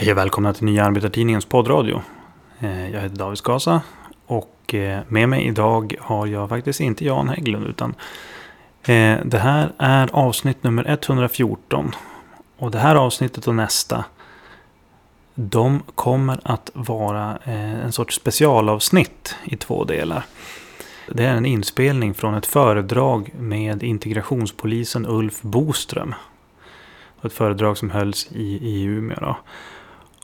Hej 0.00 0.12
och 0.12 0.18
välkomna 0.18 0.52
till 0.52 0.64
Nya 0.64 0.84
Arbetartidningens 0.84 1.44
poddradio. 1.44 2.02
Eh, 2.58 2.90
jag 2.90 3.00
heter 3.00 3.16
David 3.16 3.38
Skasa 3.38 3.82
och 4.26 4.74
eh, 4.74 5.00
med 5.08 5.28
mig 5.28 5.46
idag 5.46 5.94
har 6.00 6.26
jag 6.26 6.48
faktiskt 6.48 6.80
inte 6.80 7.04
Jan 7.04 7.28
Hägglund 7.28 7.66
utan 7.66 7.94
eh, 8.82 9.18
det 9.24 9.38
här 9.38 9.72
är 9.78 10.08
avsnitt 10.12 10.62
nummer 10.62 10.84
114. 10.88 11.94
Och 12.58 12.70
det 12.70 12.78
här 12.78 12.94
avsnittet 12.96 13.48
och 13.48 13.54
nästa 13.54 14.04
de 15.34 15.82
kommer 15.94 16.40
att 16.44 16.70
vara 16.74 17.36
en 17.36 17.92
sorts 17.92 18.16
specialavsnitt 18.16 19.36
i 19.44 19.56
två 19.56 19.84
delar. 19.84 20.24
Det 21.08 21.24
är 21.24 21.34
en 21.34 21.46
inspelning 21.46 22.14
från 22.14 22.34
ett 22.34 22.46
föredrag 22.46 23.30
med 23.38 23.82
integrationspolisen 23.82 25.06
Ulf 25.06 25.42
Boström. 25.42 26.14
Ett 27.22 27.32
föredrag 27.32 27.78
som 27.78 27.90
hölls 27.90 28.28
i, 28.32 28.68
i 28.68 28.82
Umeå. 28.82 29.20
Då. 29.20 29.36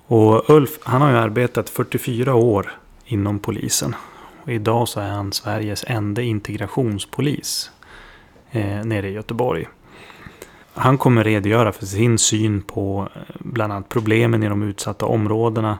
Och 0.08 0.50
Ulf, 0.50 0.78
han 0.82 1.02
har 1.02 1.10
ju 1.10 1.16
arbetat 1.16 1.70
44 1.70 2.34
år 2.34 2.72
inom 3.04 3.38
polisen. 3.38 3.94
Och 4.42 4.52
idag 4.52 4.88
så 4.88 5.00
är 5.00 5.08
han 5.08 5.32
Sveriges 5.32 5.84
enda 5.86 6.22
integrationspolis 6.22 7.70
eh, 8.50 8.84
nere 8.84 9.08
i 9.08 9.12
Göteborg. 9.12 9.68
Han 10.74 10.98
kommer 10.98 11.24
redogöra 11.24 11.72
för 11.72 11.86
sin 11.86 12.18
syn 12.18 12.62
på 12.62 13.08
eh, 13.14 13.20
bland 13.38 13.72
annat 13.72 13.88
problemen 13.88 14.42
i 14.42 14.48
de 14.48 14.62
utsatta 14.62 15.06
områdena 15.06 15.78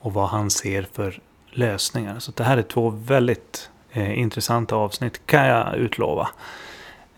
och 0.00 0.12
vad 0.12 0.28
han 0.28 0.50
ser 0.50 0.86
för 0.92 1.20
lösningar. 1.50 2.18
Så 2.18 2.32
det 2.32 2.44
här 2.44 2.56
är 2.56 2.62
två 2.62 2.90
väldigt 2.90 3.70
eh, 3.92 4.18
intressanta 4.18 4.76
avsnitt 4.76 5.26
kan 5.26 5.46
jag 5.46 5.76
utlova. 5.76 6.28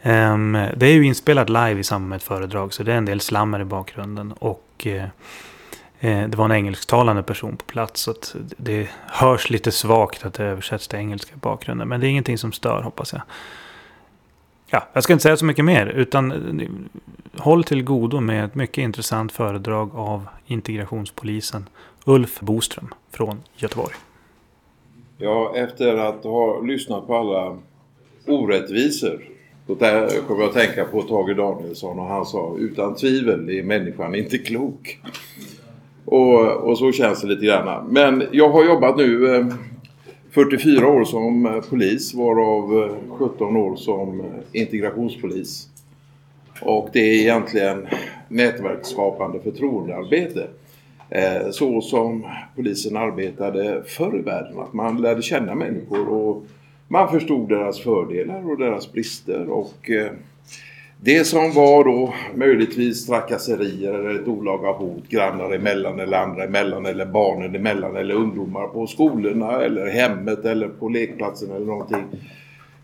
Um, 0.03 0.53
det 0.53 0.87
är 0.87 0.93
ju 0.93 1.05
inspelat 1.05 1.49
live 1.49 1.81
i 1.81 1.85
samband 1.85 2.09
med 2.09 2.17
ett 2.17 2.23
föredrag 2.23 2.75
så 2.75 2.83
det 2.83 2.93
är 2.93 2.97
en 2.97 3.05
del 3.05 3.21
slammer 3.21 3.61
i 3.61 3.65
bakgrunden. 3.65 4.33
Och 4.33 4.65
Eh, 4.87 5.09
Eh, 6.01 6.29
det 6.29 6.37
var 6.37 6.45
en 6.45 6.53
engelsktalande 6.53 7.23
person 7.23 7.57
på 7.57 7.65
plats. 7.65 8.01
Så 8.01 8.15
det 8.57 8.89
hörs 9.07 9.51
lite 9.51 9.73
svagt 9.73 10.25
att 10.27 10.35
det 10.35 10.45
översätts 10.45 10.89
till 10.89 10.99
engelska 10.99 11.35
i 11.35 11.39
bakgrunden. 11.39 11.89
Men 11.89 12.01
det 12.01 12.07
är 12.07 12.09
ingenting 12.09 12.39
som 12.39 12.53
stör 12.53 12.83
hoppas 12.83 13.13
jag. 13.13 13.23
Ja, 14.71 14.89
jag 14.93 15.03
ska 15.03 15.13
inte 15.13 15.23
säga 15.23 15.37
så 15.37 15.45
mycket 15.45 15.65
mer. 15.65 15.87
Utan 15.87 16.33
eh, 16.61 16.69
håll 17.43 17.65
till 17.65 17.85
godo 17.85 18.21
med 18.21 18.45
ett 18.45 18.55
mycket 18.55 18.79
intressant 18.79 19.33
föredrag 19.33 19.91
av 19.95 20.29
integrationspolisen 20.47 21.69
Ulf 22.05 22.41
Boström 22.41 22.95
från 23.11 23.43
Göteborg. 23.57 23.95
Ja, 25.19 25.53
efter 25.57 25.97
att 25.97 26.25
ha 26.25 26.61
lyssnat 26.61 27.07
på 27.07 27.17
alla 27.17 27.59
orättvisor. 28.27 29.25
Då 29.67 29.75
kommer 29.75 30.41
jag 30.41 30.49
att 30.49 30.55
tänka 30.55 30.85
på 30.85 31.03
Tage 31.03 31.37
Danielsson 31.37 31.99
och 31.99 32.07
han 32.07 32.27
sa 32.27 32.57
utan 32.59 32.95
tvivel 32.95 33.51
är 33.51 33.63
människan 33.63 34.15
inte 34.15 34.39
klok. 34.39 35.01
Och, 36.11 36.51
och 36.51 36.79
så 36.79 36.93
känns 36.93 37.21
det 37.21 37.29
lite 37.29 37.47
grann. 37.47 37.87
Men 37.89 38.25
jag 38.33 38.49
har 38.49 38.65
jobbat 38.65 38.97
nu 38.97 39.37
eh, 39.37 39.47
44 40.31 40.87
år 40.87 41.05
som 41.05 41.47
eh, 41.47 41.61
polis 41.71 42.15
varav 42.15 42.85
eh, 42.85 43.17
17 43.19 43.57
år 43.57 43.77
som 43.77 44.23
integrationspolis. 44.53 45.69
Och 46.63 46.89
det 46.93 46.99
är 46.99 47.21
egentligen 47.21 47.87
nätverksskapande 48.29 49.41
förtroendearbete. 49.41 50.47
Så 51.51 51.81
som 51.81 52.27
polisen 52.57 52.97
arbetade 52.97 53.83
förr 53.87 54.19
i 54.19 54.23
världen. 54.23 54.59
Att 54.59 54.73
man 54.73 55.03
lärde 55.03 55.23
känna 55.23 55.55
människor 55.55 56.09
och 56.09 56.45
man 56.89 57.09
förstod 57.09 57.49
deras 57.49 57.81
fördelar 57.81 58.51
och 58.51 58.59
deras 58.59 58.93
brister. 58.93 59.51
Och 59.51 59.91
det 61.01 61.25
som 61.25 61.53
var 61.53 61.85
då 61.85 62.15
möjligtvis 62.35 63.07
trakasserier 63.07 63.93
eller 63.93 64.21
ett 64.21 64.29
olaga 64.29 64.73
hot 64.73 65.09
grannar 65.09 65.55
emellan 65.55 66.01
eller 66.01 66.17
andra 66.17 66.45
emellan 66.45 66.87
eller 66.87 67.07
barnen 67.07 67.55
emellan 67.55 67.97
eller 67.97 68.15
ungdomar 68.15 68.67
på 68.67 68.87
skolorna 68.87 69.63
eller 69.63 69.87
hemmet 69.87 70.45
eller 70.45 70.69
på 70.69 70.89
lekplatsen 70.89 71.51
eller 71.51 71.67
någonting. 71.67 72.05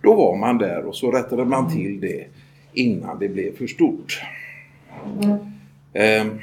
Då 0.03 0.15
var 0.15 0.37
man 0.37 0.59
där 0.59 0.85
och 0.85 0.97
så 0.97 1.11
rättade 1.11 1.45
man 1.45 1.73
till 1.73 2.01
det 2.01 2.27
innan 2.73 3.19
det 3.19 3.29
blev 3.29 3.57
för 3.57 3.67
stort. 3.67 4.23
Mm. 5.95 6.39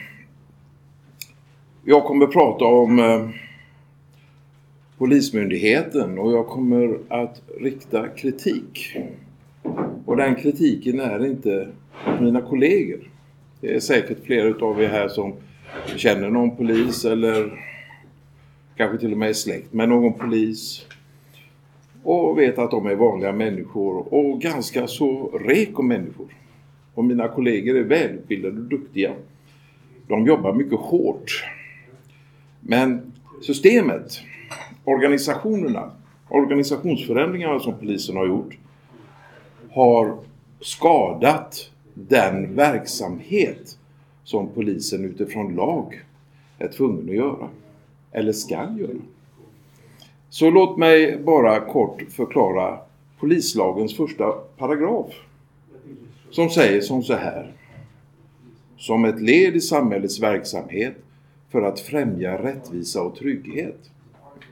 jag 1.85 2.03
kommer 2.03 2.27
prata 2.27 2.65
om 2.65 2.99
ehm, 2.99 3.29
Polismyndigheten 4.97 6.19
och 6.19 6.31
jag 6.31 6.47
kommer 6.47 6.97
att 7.09 7.41
rikta 7.59 8.07
kritik 8.07 8.97
och 10.11 10.17
den 10.17 10.35
kritiken 10.35 10.99
är 10.99 11.25
inte 11.25 11.67
mina 12.19 12.41
kollegor. 12.41 12.99
Det 13.61 13.75
är 13.75 13.79
säkert 13.79 14.25
flera 14.25 14.65
av 14.65 14.81
er 14.81 14.87
här 14.87 15.07
som 15.07 15.33
känner 15.95 16.29
någon 16.29 16.55
polis 16.55 17.05
eller 17.05 17.65
kanske 18.77 18.97
till 18.97 19.11
och 19.11 19.17
med 19.17 19.29
är 19.29 19.33
släkt 19.33 19.73
med 19.73 19.89
någon 19.89 20.13
polis. 20.13 20.85
Och 22.03 22.37
vet 22.39 22.57
att 22.59 22.71
de 22.71 22.85
är 22.85 22.95
vanliga 22.95 23.31
människor 23.31 24.13
och 24.13 24.41
ganska 24.41 24.87
så 24.87 25.39
reko 25.45 25.81
människor. 25.81 26.27
Och 26.93 27.03
mina 27.03 27.27
kollegor 27.27 27.77
är 27.77 27.83
välutbildade 27.83 28.57
och 28.57 28.69
duktiga. 28.69 29.13
De 30.07 30.25
jobbar 30.25 30.53
mycket 30.53 30.79
hårt. 30.79 31.45
Men 32.59 33.13
systemet, 33.41 34.21
organisationerna, 34.83 35.91
organisationsförändringarna 36.29 37.59
som 37.59 37.73
polisen 37.79 38.17
har 38.17 38.27
gjort 38.27 38.57
har 39.71 40.17
skadat 40.59 41.71
den 41.93 42.55
verksamhet 42.55 43.77
som 44.23 44.47
polisen 44.47 45.05
utifrån 45.05 45.55
lag 45.55 46.05
är 46.59 46.67
tvungen 46.67 47.09
att 47.09 47.15
göra. 47.15 47.49
Eller 48.11 48.31
ska 48.31 48.55
göra. 48.55 49.01
Så 50.29 50.49
låt 50.49 50.77
mig 50.77 51.17
bara 51.17 51.59
kort 51.59 52.01
förklara 52.09 52.79
polislagens 53.19 53.97
första 53.97 54.31
paragraf. 54.31 55.13
Som 56.29 56.49
säger 56.49 56.81
som 56.81 57.03
så 57.03 57.13
här. 57.13 57.53
Som 58.77 59.05
ett 59.05 59.21
led 59.21 59.55
i 59.55 59.61
samhällets 59.61 60.19
verksamhet 60.19 60.95
för 61.49 61.61
att 61.61 61.79
främja 61.79 62.43
rättvisa 62.43 63.01
och 63.01 63.15
trygghet. 63.15 63.91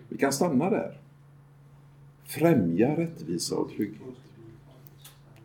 Vi 0.09 0.17
kan 0.17 0.33
stanna 0.33 0.69
där. 0.69 0.97
Främja 2.25 2.97
rättvisa 2.97 3.55
och 3.55 3.69
trygghet. 3.69 4.08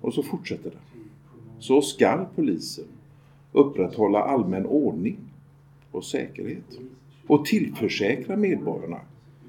Och 0.05 0.15
så 0.15 0.23
fortsätter 0.23 0.71
det. 0.71 0.77
Så 1.59 1.83
skall 1.83 2.27
polisen 2.35 2.85
upprätthålla 3.53 4.23
allmän 4.23 4.67
ordning 4.67 5.17
och 5.91 6.05
säkerhet 6.05 6.79
och 7.27 7.45
tillförsäkra 7.45 8.37
medborgarna 8.37 9.01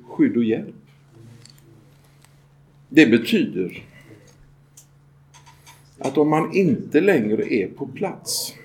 skydd 0.07 0.38
och 0.38 0.44
hjälp. 0.44 0.75
Det 2.89 3.07
betyder 3.07 3.83
att 5.99 6.17
om 6.17 6.29
man 6.29 6.53
inte 6.53 7.01
längre 7.01 7.53
är 7.53 7.67
på 7.67 7.88
plats 7.88 8.55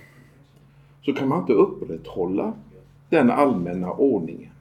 så 1.02 1.12
kan 1.12 1.28
man 1.28 1.40
inte 1.40 1.52
upprätthålla 1.52 2.54
den 3.08 3.30
allmänna 3.30 3.92
ordningen. 3.92 4.52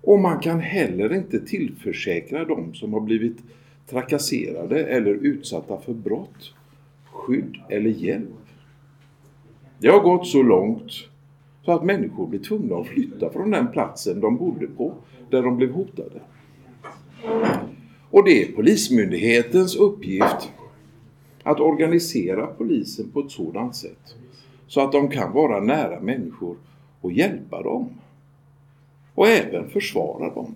Och 0.00 0.18
man 0.18 0.40
kan 0.40 0.60
heller 0.60 1.14
inte 1.14 1.40
tillförsäkra 1.40 2.44
dem 2.44 2.74
som 2.74 2.92
har 2.92 3.00
blivit 3.00 3.36
trakasserade 3.90 4.86
eller 4.86 5.14
utsatta 5.14 5.80
för 5.80 5.94
brott, 5.94 6.54
skydd 7.12 7.56
eller 7.68 7.90
hjälp. 7.90 8.46
Det 9.78 9.88
har 9.88 10.00
gått 10.00 10.26
så 10.26 10.42
långt 10.42 10.92
så 11.64 11.72
att 11.72 11.84
människor 11.84 12.26
blir 12.26 12.40
tvungna 12.40 12.76
att 12.76 12.86
flytta 12.86 13.30
från 13.30 13.50
den 13.50 13.72
platsen 13.72 14.20
de 14.20 14.36
bodde 14.36 14.66
på, 14.66 14.94
där 15.30 15.42
de 15.42 15.56
blev 15.56 15.72
hotade. 15.72 16.20
Och 18.10 18.24
det 18.24 18.42
är 18.42 18.52
Polismyndighetens 18.52 19.76
uppgift 19.76 20.52
att 21.42 21.60
organisera 21.60 22.46
polisen 22.46 23.10
på 23.10 23.20
ett 23.20 23.30
sådant 23.30 23.76
sätt 23.76 24.14
så 24.66 24.80
att 24.80 24.92
de 24.92 25.08
kan 25.08 25.32
vara 25.32 25.60
nära 25.60 26.00
människor 26.00 26.56
och 27.00 27.12
hjälpa 27.12 27.62
dem. 27.62 27.88
Och 29.14 29.28
även 29.28 29.68
försvara 29.70 30.34
dem. 30.34 30.54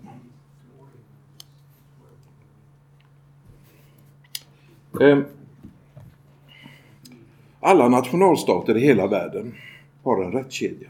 Ehm, 4.99 5.23
alla 7.59 7.89
nationalstater 7.89 8.77
i 8.77 8.79
hela 8.79 9.07
världen 9.07 9.53
har 10.03 10.23
en 10.23 10.31
rättskedja. 10.31 10.89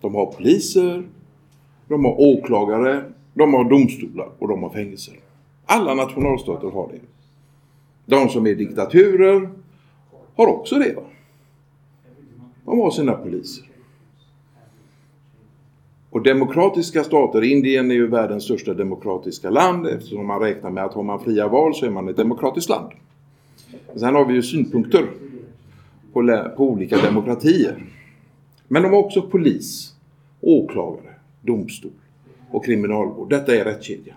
De 0.00 0.14
har 0.14 0.26
poliser, 0.26 1.02
de 1.88 2.04
har 2.04 2.20
åklagare, 2.20 3.04
de 3.34 3.54
har 3.54 3.64
domstolar 3.64 4.28
och 4.38 4.48
de 4.48 4.62
har 4.62 4.70
fängelser. 4.70 5.14
Alla 5.66 5.94
nationalstater 5.94 6.70
har 6.70 6.88
det. 6.92 7.00
De 8.06 8.28
som 8.28 8.46
är 8.46 8.54
diktaturer 8.54 9.50
har 10.36 10.46
också 10.46 10.78
det. 10.78 10.96
De 12.64 12.78
har 12.78 12.90
sina 12.90 13.12
poliser. 13.12 13.68
Och 16.10 16.22
demokratiska 16.22 17.04
stater, 17.04 17.42
Indien 17.42 17.90
är 17.90 17.94
ju 17.94 18.06
världens 18.06 18.44
största 18.44 18.74
demokratiska 18.74 19.50
land 19.50 19.86
eftersom 19.86 20.26
man 20.26 20.40
räknar 20.40 20.70
med 20.70 20.84
att 20.84 20.94
har 20.94 21.02
man 21.02 21.20
fria 21.20 21.48
val 21.48 21.74
så 21.74 21.86
är 21.86 21.90
man 21.90 22.08
ett 22.08 22.16
demokratiskt 22.16 22.68
land. 22.68 22.92
Sen 23.96 24.14
har 24.14 24.24
vi 24.24 24.34
ju 24.34 24.42
synpunkter 24.42 25.06
på, 26.12 26.50
på 26.56 26.70
olika 26.70 26.96
demokratier. 26.96 27.84
Men 28.68 28.82
de 28.82 28.88
har 28.88 28.98
också 28.98 29.22
polis 29.22 29.94
åklagare, 30.40 31.14
domstol 31.40 31.90
och 32.50 32.64
kriminalvård. 32.64 33.30
Detta 33.30 33.56
är 33.56 33.64
rättskedjan. 33.64 34.16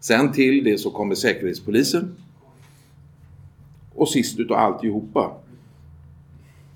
Sen 0.00 0.32
till 0.32 0.64
det 0.64 0.78
så 0.78 0.90
kommer 0.90 1.14
Säkerhetspolisen. 1.14 2.16
Och 3.94 4.08
sist 4.08 4.38
utav 4.38 4.56
alltihopa, 4.56 5.36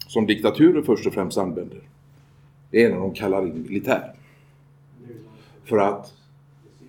som 0.06 0.26
diktaturer 0.26 0.82
först 0.82 1.06
och 1.06 1.14
främst 1.14 1.38
använder, 1.38 1.80
det 2.70 2.84
är 2.84 2.90
när 2.90 2.96
de 2.96 3.14
kallar 3.14 3.46
in 3.46 3.62
militär. 3.62 4.12
För 5.64 5.78
att 5.78 6.14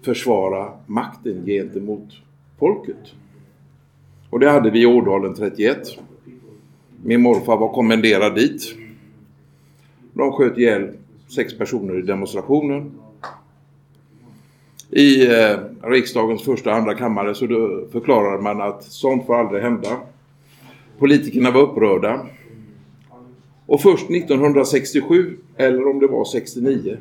försvara 0.02 0.74
makten 0.86 1.46
gentemot 1.46 2.10
folket. 2.60 3.14
Och 4.32 4.40
det 4.40 4.50
hade 4.50 4.72
vi 4.72 4.82
i 4.82 4.86
Ådalen 4.86 5.34
31. 5.34 5.78
Min 7.04 7.22
morfar 7.22 7.58
var 7.58 7.74
kommenderad 7.74 8.36
dit. 8.36 8.76
De 10.14 10.32
sköt 10.32 10.58
ihjäl 10.58 10.90
sex 11.28 11.58
personer 11.58 12.00
i 12.00 12.02
demonstrationen. 12.02 12.92
I 14.90 15.26
eh, 15.26 15.58
riksdagens 15.82 16.44
första 16.44 16.70
och 16.70 16.76
andra 16.76 16.94
kammare 16.94 17.36
så 17.36 17.48
förklarade 17.92 18.44
man 18.44 18.62
att 18.62 18.84
sånt 18.84 19.26
får 19.26 19.36
aldrig 19.36 19.64
hända. 19.64 19.98
Politikerna 21.00 21.52
var 21.52 21.62
upprörda. 21.62 22.26
Och 23.66 23.82
först 23.82 24.10
1967, 24.10 25.38
eller 25.58 25.88
om 25.88 26.00
det 26.00 26.08
var 26.08 26.26
69, 26.26 26.98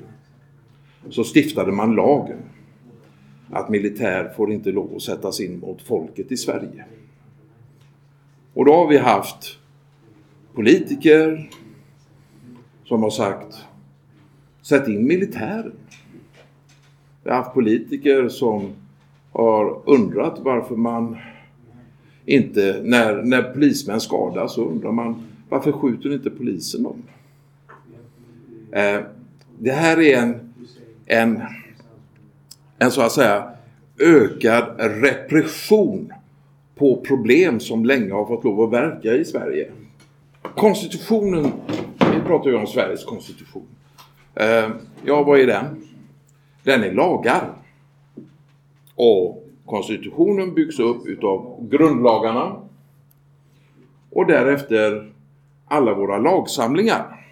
så 1.11 1.25
stiftade 1.25 1.73
man 1.73 1.95
lagen 1.95 2.39
att 3.51 3.69
militär 3.69 4.33
får 4.37 4.53
inte 4.53 4.73
lov 4.73 4.97
att 4.97 5.03
sättas 5.03 5.41
in 5.41 5.59
mot 5.59 5.83
folket 5.83 6.33
i 6.33 6.37
Sverige. 6.37 6.85
Och 8.55 8.65
då 8.65 8.75
har 8.75 8.89
vi 8.89 8.99
haft 8.99 9.59
politiker 10.55 11.51
som 12.85 13.03
har 13.03 13.11
sagt 13.11 13.65
sätt 14.63 14.89
in 14.89 15.07
militären. 15.07 15.73
Vi 17.25 17.31
har 17.31 17.37
haft 17.37 17.55
politiker 17.55 18.29
som 18.29 18.73
har 19.33 19.83
undrat 19.85 20.39
varför 20.39 20.77
man 20.77 21.17
inte, 22.27 22.81
när, 22.85 23.23
när 23.23 23.43
polismän 23.43 24.01
skadas 24.01 24.55
så 24.55 24.65
undrar 24.65 24.93
man 24.93 25.23
varför 25.49 25.73
skjuter 25.73 26.13
inte 26.13 26.31
polisen 26.31 26.83
dem? 26.83 27.03
Eh, 28.73 29.01
det 29.59 29.73
här 29.73 30.01
är 30.01 30.19
en, 30.19 30.53
en, 31.07 31.43
en 32.79 32.91
så 32.91 33.03
att 33.03 33.13
säga 33.13 33.51
ökad 33.99 34.65
repression 34.79 36.13
på 36.81 37.01
problem 37.01 37.61
som 37.61 37.85
länge 37.85 38.13
har 38.13 38.27
fått 38.27 38.45
lov 38.45 38.63
att 38.63 38.73
verka 38.73 39.15
i 39.15 39.25
Sverige. 39.25 39.71
Konstitutionen, 40.43 41.53
vi 42.13 42.21
pratar 42.27 42.51
ju 42.51 42.57
om 42.57 42.67
Sveriges 42.67 43.05
konstitution. 43.05 43.67
Eh, 44.35 44.69
ja, 45.05 45.23
vad 45.23 45.41
är 45.41 45.47
den? 45.47 45.85
Den 46.63 46.83
är 46.83 46.93
lagar. 46.93 47.51
Och 48.95 49.49
konstitutionen 49.67 50.55
byggs 50.55 50.79
upp 50.79 51.07
utav 51.07 51.69
grundlagarna 51.71 52.57
och 54.11 54.27
därefter 54.27 55.13
alla 55.65 55.95
våra 55.95 56.19
lagsamlingar. 56.19 57.27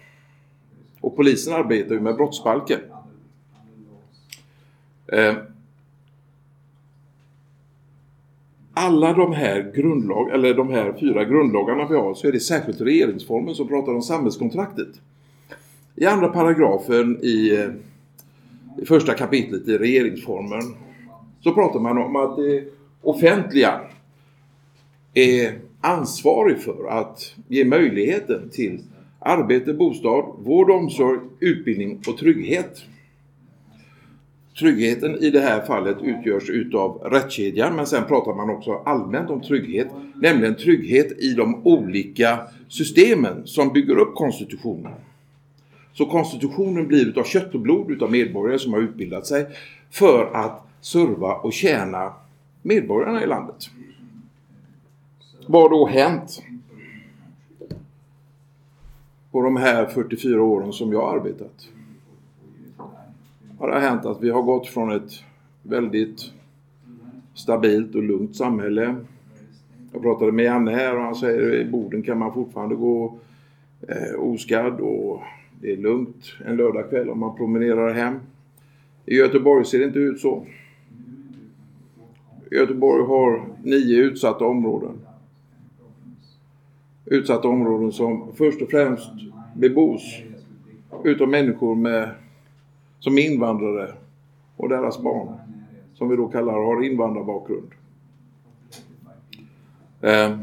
Och 1.01 1.15
polisen 1.15 1.53
arbetar 1.53 1.95
ju 1.95 2.01
med 2.01 2.15
brottsbalken. 2.15 2.79
Eh, 5.07 5.35
alla 8.79 9.13
de 9.13 9.33
här 9.33 9.71
grundlag, 9.75 10.29
eller 10.29 10.53
de 10.53 10.69
här 10.69 10.93
fyra 10.99 11.25
grundlagarna 11.25 11.87
vi 11.87 11.95
har 11.95 12.13
så 12.13 12.27
är 12.27 12.31
det 12.31 12.39
särskilt 12.39 12.81
regeringsformen 12.81 13.55
som 13.55 13.67
pratar 13.67 13.93
om 13.93 14.01
samhällskontraktet. 14.01 14.87
I 15.95 16.05
andra 16.05 16.27
paragrafen 16.27 17.19
i, 17.23 17.55
eh, 17.55 17.69
i 18.81 18.85
första 18.85 19.13
kapitlet 19.13 19.67
i 19.67 19.77
regeringsformen 19.77 20.61
så 21.41 21.53
pratar 21.53 21.79
man 21.79 21.97
om 21.97 22.15
att 22.15 22.35
det 22.35 22.63
offentliga 23.01 23.81
är 25.13 25.59
ansvarig 25.81 26.61
för 26.61 26.87
att 26.89 27.35
ge 27.47 27.65
möjligheten 27.65 28.49
till 28.49 28.79
arbete, 29.19 29.73
bostad, 29.73 30.25
vård, 30.39 30.69
omsorg, 30.69 31.19
utbildning 31.39 32.01
och 32.07 32.17
trygghet. 32.17 32.81
Tryggheten 34.59 35.15
i 35.15 35.29
det 35.29 35.39
här 35.39 35.61
fallet 35.61 35.97
utgörs 36.01 36.49
utav 36.49 36.97
rättskedjan 37.11 37.75
men 37.75 37.87
sen 37.87 38.03
pratar 38.03 38.33
man 38.33 38.49
också 38.49 38.73
allmänt 38.85 39.29
om 39.29 39.41
trygghet, 39.41 39.87
nämligen 40.15 40.55
trygghet 40.55 41.11
i 41.11 41.33
de 41.33 41.67
olika 41.67 42.39
systemen 42.67 43.41
som 43.47 43.73
bygger 43.73 43.97
upp 43.97 44.15
konstitutionen. 44.15 44.93
Så 45.93 46.05
konstitutionen 46.05 46.87
blir 46.87 47.07
utav 47.07 47.23
kött 47.23 47.55
och 47.55 47.59
blod 47.59 47.91
utav 47.91 48.11
medborgare 48.11 48.59
som 48.59 48.73
har 48.73 48.79
utbildat 48.79 49.27
sig 49.27 49.47
för 49.91 50.31
att 50.33 50.67
serva 50.81 51.33
och 51.33 51.53
tjäna 51.53 52.13
medborgarna 52.61 53.23
i 53.23 53.27
landet. 53.27 53.69
Vad 55.47 55.61
har 55.61 55.69
då 55.69 55.87
hänt 55.87 56.43
på 59.31 59.41
de 59.41 59.57
här 59.57 59.85
44 59.85 60.43
åren 60.43 60.73
som 60.73 60.93
jag 60.93 61.01
har 61.01 61.17
arbetat? 61.17 61.69
Har 63.59 63.67
det 63.67 63.79
hänt 63.79 64.05
att 64.05 64.21
vi 64.21 64.29
har 64.29 64.41
gått 64.41 64.67
från 64.67 64.91
ett 64.91 65.11
väldigt 65.63 66.31
stabilt 67.33 67.95
och 67.95 68.03
lugnt 68.03 68.35
samhälle. 68.35 68.95
Jag 69.93 70.01
pratade 70.01 70.31
med 70.31 70.45
Janne 70.45 70.71
här 70.71 70.95
och 70.95 71.03
han 71.03 71.15
säger 71.15 71.47
att 71.47 71.67
i 71.67 71.71
Boden 71.71 72.03
kan 72.03 72.19
man 72.19 72.33
fortfarande 72.33 72.75
gå 72.75 73.19
eh, 73.87 74.19
oskadd 74.19 74.79
och 74.79 75.21
det 75.61 75.71
är 75.71 75.77
lugnt 75.77 76.35
en 76.45 76.55
lördagkväll 76.55 77.09
om 77.09 77.19
man 77.19 77.35
promenerar 77.35 77.93
hem. 77.93 78.19
I 79.05 79.15
Göteborg 79.15 79.65
ser 79.65 79.79
det 79.79 79.85
inte 79.85 79.99
ut 79.99 80.19
så. 80.19 80.45
Göteborg 82.51 83.05
har 83.05 83.45
nio 83.63 83.97
utsatta 83.97 84.45
områden. 84.45 84.97
Utsatta 87.05 87.47
områden 87.47 87.91
som 87.91 88.31
först 88.35 88.61
och 88.61 88.69
främst 88.69 89.11
bebos 89.55 90.21
utav 91.03 91.29
människor 91.29 91.75
med, 91.75 92.09
som 92.99 93.17
är 93.17 93.21
invandrare 93.21 93.93
och 94.57 94.69
deras 94.69 95.01
barn. 95.01 95.39
Som 95.93 96.09
vi 96.09 96.15
då 96.15 96.27
kallar 96.27 96.53
har 96.53 96.83
invandrarbakgrund. 96.83 97.71
Eh, 100.01 100.39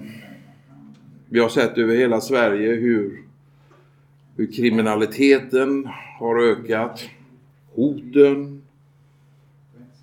vi 1.28 1.40
har 1.40 1.48
sett 1.48 1.78
över 1.78 1.96
hela 1.96 2.20
Sverige 2.20 2.74
hur, 2.74 3.24
hur 4.36 4.52
kriminaliteten 4.52 5.88
har 6.18 6.36
ökat. 6.36 7.04
Hoten, 7.74 8.62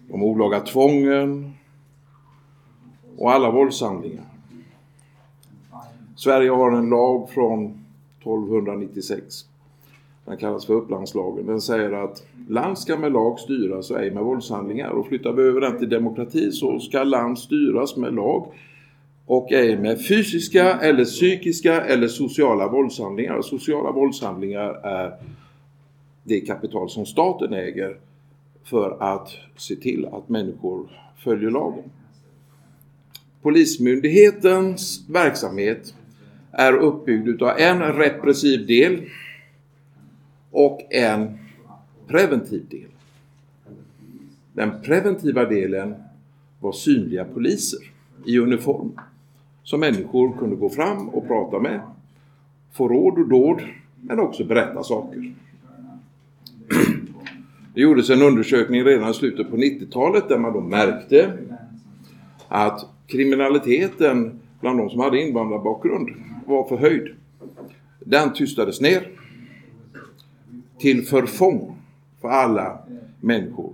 de 0.09 0.23
olaga 0.23 0.59
tvången, 0.59 1.53
och 3.17 3.31
alla 3.31 3.51
våldshandlingar. 3.51 4.25
Sverige 6.15 6.49
har 6.49 6.71
en 6.71 6.89
lag 6.89 7.29
från 7.29 7.65
1296. 8.19 9.45
Den 10.25 10.37
kallas 10.37 10.65
för 10.65 10.73
Upplandslagen. 10.73 11.45
Den 11.45 11.61
säger 11.61 11.91
att 11.91 12.23
land 12.47 12.77
ska 12.77 12.97
med 12.97 13.11
lag 13.11 13.39
styras 13.39 13.91
och 13.91 13.99
ej 13.99 14.11
med 14.11 14.23
våldshandlingar. 14.23 14.89
Och 14.89 15.07
flyttar 15.07 15.33
vi 15.33 15.43
över 15.43 15.61
den 15.61 15.79
till 15.79 15.89
demokrati 15.89 16.51
så 16.51 16.79
ska 16.79 17.03
land 17.03 17.39
styras 17.39 17.97
med 17.97 18.13
lag 18.13 18.47
och 19.25 19.51
ej 19.51 19.77
med 19.77 20.07
fysiska 20.07 20.73
eller 20.73 21.05
psykiska 21.05 21.81
eller 21.81 22.07
sociala 22.07 22.67
våldshandlingar. 22.67 23.33
Och 23.33 23.45
sociala 23.45 23.91
våldshandlingar 23.91 24.73
är 24.83 25.13
det 26.23 26.41
kapital 26.41 26.89
som 26.89 27.05
staten 27.05 27.53
äger 27.53 27.97
för 28.63 28.97
att 28.99 29.29
se 29.57 29.75
till 29.75 30.05
att 30.05 30.29
människor 30.29 30.87
följer 31.23 31.49
lagen. 31.49 31.83
Polismyndighetens 33.41 35.05
verksamhet 35.09 35.93
är 36.51 36.73
uppbyggd 36.73 37.41
av 37.41 37.57
en 37.57 37.81
repressiv 37.81 38.67
del 38.67 39.01
och 40.53 40.81
en 40.89 41.37
preventiv 42.07 42.65
del. 42.69 42.89
Den 44.53 44.81
preventiva 44.81 45.45
delen 45.45 45.95
var 46.59 46.71
synliga 46.71 47.25
poliser 47.25 47.79
i 48.25 48.39
uniform 48.39 48.91
som 49.63 49.79
människor 49.79 50.37
kunde 50.37 50.55
gå 50.55 50.69
fram 50.69 51.09
och 51.09 51.27
prata 51.27 51.59
med, 51.59 51.81
få 52.73 52.87
råd 52.87 53.19
och 53.19 53.27
dåd 53.27 53.61
men 54.01 54.19
också 54.19 54.43
berätta 54.43 54.83
saker. 54.83 55.33
Det 57.73 57.81
gjordes 57.81 58.09
en 58.09 58.21
undersökning 58.21 58.83
redan 58.83 59.11
i 59.11 59.13
slutet 59.13 59.49
på 59.49 59.57
90-talet 59.57 60.29
där 60.29 60.37
man 60.37 60.53
då 60.53 60.61
märkte 60.61 61.37
att 62.47 62.85
kriminaliteten 63.07 64.39
bland 64.61 64.77
de 64.77 64.89
som 64.89 64.99
hade 64.99 65.21
invandrarbakgrund 65.21 66.09
var 66.45 66.67
förhöjd. 66.67 67.07
Den 67.99 68.33
tystades 68.33 68.81
ner 68.81 69.07
till 70.83 71.03
förfång 71.05 71.75
för 72.21 72.27
alla 72.27 72.79
människor 73.21 73.73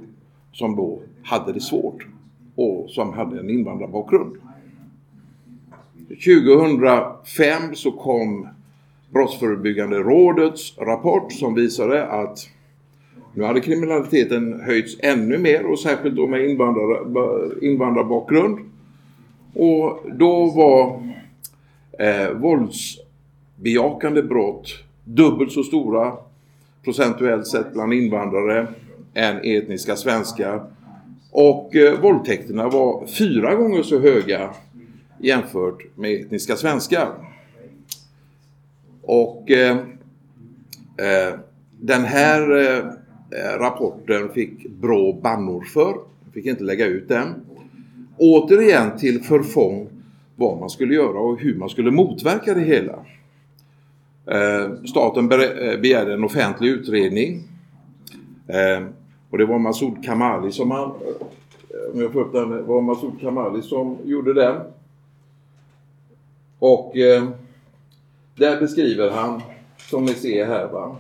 som 0.52 0.76
då 0.76 1.00
hade 1.24 1.54
det 1.54 1.60
svårt 1.60 2.08
och 2.56 2.90
som 2.90 3.14
hade 3.14 3.40
en 3.40 3.50
invandrarbakgrund. 3.50 4.36
2005 6.08 7.76
så 7.76 7.92
kom 7.92 8.48
Brottsförebyggande 9.10 9.98
rådets 9.98 10.78
rapport 10.78 11.32
som 11.32 11.54
visade 11.54 12.08
att 12.08 12.50
nu 13.34 13.44
hade 13.44 13.62
kriminaliteten 13.62 14.62
höjts 14.62 14.98
ännu 15.00 15.38
mer 15.38 15.66
och 15.66 15.80
särskilt 15.80 16.16
då 16.16 16.28
med 16.28 16.50
invandrarbakgrund. 17.62 18.60
Och 19.54 20.00
då 20.14 20.46
var 20.46 21.04
eh, 22.00 22.32
våldsbejakande 22.34 24.24
brott 24.24 24.84
dubbelt 25.04 25.52
så 25.52 25.64
stora 25.64 26.29
procentuellt 26.84 27.48
sett 27.48 27.74
bland 27.74 27.94
invandrare 27.94 28.68
än 29.14 29.38
etniska 29.38 29.96
svenskar. 29.96 30.64
Och 31.32 31.76
eh, 31.76 32.02
våldtäkterna 32.02 32.70
var 32.70 33.08
fyra 33.08 33.56
gånger 33.56 33.84
så 33.84 34.00
höga 34.00 34.50
jämfört 35.20 35.98
med 35.98 36.22
etniska 36.22 36.56
svenskar. 36.56 37.10
Och 39.02 39.52
eh, 39.52 39.78
eh, 40.98 41.40
den 41.80 42.04
här 42.04 42.58
eh, 42.58 42.78
eh 42.78 43.60
rapporten 43.60 44.30
fick 44.30 44.70
Brå 44.70 45.14
bannor 45.14 45.64
för. 45.64 45.96
Fick 46.34 46.46
inte 46.46 46.64
lägga 46.64 46.86
ut 46.86 47.08
den. 47.08 47.34
Återigen 48.18 48.98
till 48.98 49.24
förfång 49.24 49.90
vad 50.36 50.60
man 50.60 50.70
skulle 50.70 50.94
göra 50.94 51.20
och 51.20 51.40
hur 51.40 51.56
man 51.56 51.70
skulle 51.70 51.92
motverka 51.92 52.54
det 52.54 52.62
hela. 52.62 53.06
Eh, 54.32 54.84
staten 54.86 55.32
eh, 55.32 55.80
begärde 55.80 56.14
en 56.14 56.24
offentlig 56.24 56.70
utredning. 56.70 57.44
Eh, 58.48 58.86
och 59.30 59.38
det 59.38 59.46
var 59.46 59.60
Masoud 59.60 60.04
Kamali 60.04 60.52
som 60.52 60.72
han, 60.72 60.92
om 61.94 62.02
jag 62.02 62.14
får 62.14 62.22
upp 62.22 62.34
den, 62.34 62.68
var 62.68 62.82
Masoud 62.82 63.20
Kamali 63.22 63.62
som 63.62 63.98
gjorde 64.04 64.34
den. 64.34 64.62
Och 66.60 66.92
där 68.36 68.60
beskriver 68.60 69.10
han, 69.10 69.42
som 69.78 70.06
ni 70.06 70.14
ser 70.14 70.46
här 70.46 70.68
va. 70.68 70.96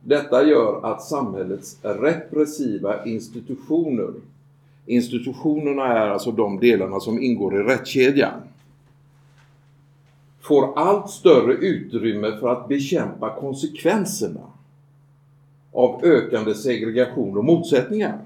Detta 0.00 0.46
gör 0.46 0.92
att 0.92 1.02
samhällets 1.02 1.78
repressiva 1.82 3.04
institutioner 3.04 4.10
Institutionerna 4.86 5.86
är 5.86 6.08
alltså 6.08 6.30
de 6.30 6.60
delarna 6.60 7.00
som 7.00 7.22
ingår 7.22 7.60
i 7.60 7.62
rättskedjan 7.62 8.40
får 10.44 10.78
allt 10.78 11.10
större 11.10 11.52
utrymme 11.52 12.36
för 12.40 12.48
att 12.48 12.68
bekämpa 12.68 13.34
konsekvenserna 13.40 14.40
av 15.72 16.04
ökande 16.04 16.54
segregation 16.54 17.38
och 17.38 17.44
motsättningar. 17.44 18.18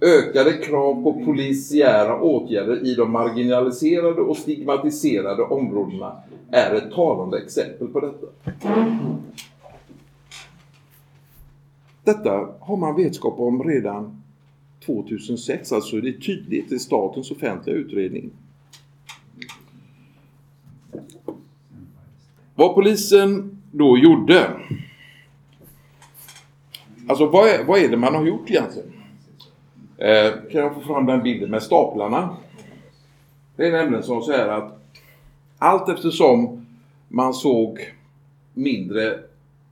Ökade 0.00 0.52
krav 0.52 1.02
på 1.02 1.24
polisiära 1.24 2.20
åtgärder 2.20 2.86
i 2.86 2.94
de 2.94 3.12
marginaliserade 3.12 4.20
och 4.20 4.36
stigmatiserade 4.36 5.42
områdena 5.42 6.16
är 6.50 6.74
ett 6.74 6.92
talande 6.92 7.38
exempel 7.38 7.88
på 7.88 8.00
detta. 8.00 8.26
Detta 12.04 12.48
har 12.60 12.76
man 12.76 12.96
vetskap 12.96 13.34
om 13.38 13.64
redan 13.64 14.22
2006, 14.86 15.72
alltså 15.72 15.96
det 15.96 16.08
är 16.08 16.20
tydligt 16.20 16.72
i 16.72 16.78
statens 16.78 17.30
offentliga 17.30 17.76
utredning. 17.76 18.30
Vad 22.60 22.74
polisen 22.74 23.58
då 23.72 23.98
gjorde. 23.98 24.50
Alltså 27.08 27.26
vad 27.26 27.48
är, 27.48 27.64
vad 27.64 27.78
är 27.78 27.88
det 27.88 27.96
man 27.96 28.14
har 28.14 28.26
gjort 28.26 28.50
egentligen? 28.50 28.92
Eh, 29.98 30.32
kan 30.52 30.60
jag 30.60 30.74
få 30.74 30.80
fram 30.80 31.06
den 31.06 31.22
bilden 31.22 31.50
med 31.50 31.62
staplarna? 31.62 32.36
Det 33.56 33.66
är 33.66 33.72
nämligen 33.72 34.02
som 34.02 34.22
så 34.22 34.32
här 34.32 34.48
att 34.48 34.80
allt 35.58 35.88
eftersom 35.88 36.66
man 37.08 37.34
såg 37.34 37.94
mindre 38.54 39.18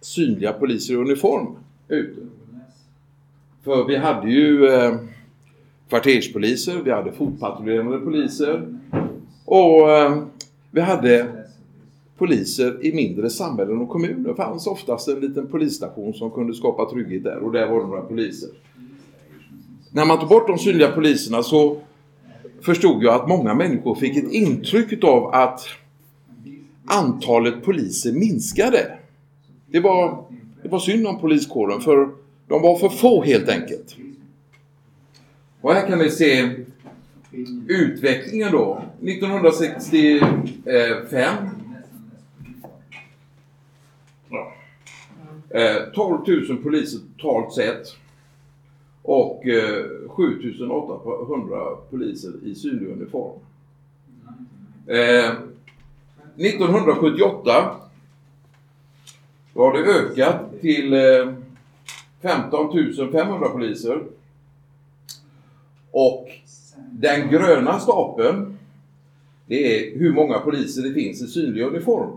synliga 0.00 0.52
poliser 0.52 0.94
i 0.94 0.96
uniform 0.96 1.56
ute. 1.88 2.20
För 3.64 3.84
vi 3.84 3.96
hade 3.96 4.30
ju 4.30 4.66
eh, 4.66 4.94
kvarterspoliser, 5.88 6.82
vi 6.84 6.90
hade 6.90 7.12
fotpatrullerande 7.12 7.98
poliser 7.98 8.78
och 9.44 9.90
eh, 9.90 10.22
vi 10.70 10.80
hade 10.80 11.37
poliser 12.18 12.86
i 12.86 12.92
mindre 12.92 13.30
samhällen 13.30 13.78
och 13.78 13.88
kommuner. 13.88 14.28
Det 14.28 14.34
fanns 14.34 14.66
oftast 14.66 15.08
en 15.08 15.20
liten 15.20 15.46
polisstation 15.46 16.14
som 16.14 16.30
kunde 16.30 16.54
skapa 16.54 16.90
trygghet 16.90 17.24
där 17.24 17.38
och 17.38 17.52
där 17.52 17.68
var 17.68 17.80
det 17.80 17.86
några 17.86 18.02
poliser. 18.02 18.48
När 19.92 20.04
man 20.04 20.20
tog 20.20 20.28
bort 20.28 20.46
de 20.46 20.58
synliga 20.58 20.92
poliserna 20.92 21.42
så 21.42 21.80
förstod 22.60 23.02
jag 23.02 23.14
att 23.14 23.28
många 23.28 23.54
människor 23.54 23.94
fick 23.94 24.16
ett 24.16 24.32
intryck 24.32 25.04
av 25.04 25.34
att 25.34 25.60
antalet 26.86 27.64
poliser 27.64 28.12
minskade. 28.12 28.98
Det 29.66 29.80
var, 29.80 30.24
det 30.62 30.68
var 30.68 30.78
synd 30.78 31.06
om 31.06 31.20
poliskåren 31.20 31.80
för 31.80 32.08
de 32.48 32.62
var 32.62 32.78
för 32.78 32.88
få 32.88 33.22
helt 33.22 33.48
enkelt. 33.48 33.96
Och 35.60 35.74
här 35.74 35.86
kan 35.86 35.98
vi 35.98 36.10
se 36.10 36.50
utvecklingen 37.68 38.52
då. 38.52 38.82
1965 39.02 40.48
Eh, 40.66 41.08
Eh, 45.50 45.92
12 45.94 46.18
000 46.48 46.62
poliser 46.62 47.00
totalt 47.16 47.54
sett. 47.54 47.96
Och 49.02 49.46
eh, 49.46 49.84
7800 50.08 51.58
poliser 51.90 52.32
i 52.44 52.54
synlig 52.54 52.88
uniform. 52.88 53.38
Eh, 54.86 55.32
1978 56.36 57.76
var 59.54 59.72
det 59.72 59.78
ökat 59.78 60.60
till 60.60 60.94
15 62.22 62.72
500 63.12 63.48
poliser. 63.48 64.02
Och 65.90 66.28
den 66.92 67.30
gröna 67.30 67.80
stapeln 67.80 68.58
det 69.46 69.76
är 69.76 69.98
hur 69.98 70.12
många 70.12 70.38
poliser 70.38 70.82
det 70.82 70.94
finns 70.94 71.22
i 71.22 71.26
synlig 71.26 71.62
uniform. 71.62 72.10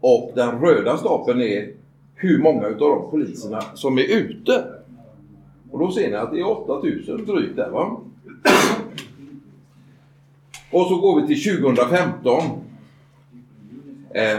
Och 0.00 0.32
den 0.34 0.60
röda 0.60 0.96
stapeln 0.98 1.40
är 1.40 1.72
hur 2.14 2.38
många 2.38 2.66
av 2.66 2.76
de 2.76 3.10
poliserna 3.10 3.60
som 3.74 3.98
är 3.98 4.02
ute. 4.02 4.64
Och 5.70 5.78
då 5.78 5.92
ser 5.92 6.10
ni 6.10 6.16
att 6.16 6.32
det 6.32 6.40
är 6.40 6.48
8000 6.48 7.24
drygt 7.24 7.56
där 7.56 7.70
va. 7.70 8.00
Och 10.70 10.86
så 10.86 10.96
går 10.96 11.20
vi 11.20 11.26
till 11.34 11.56
2015. 11.56 12.42
Eh, 14.10 14.38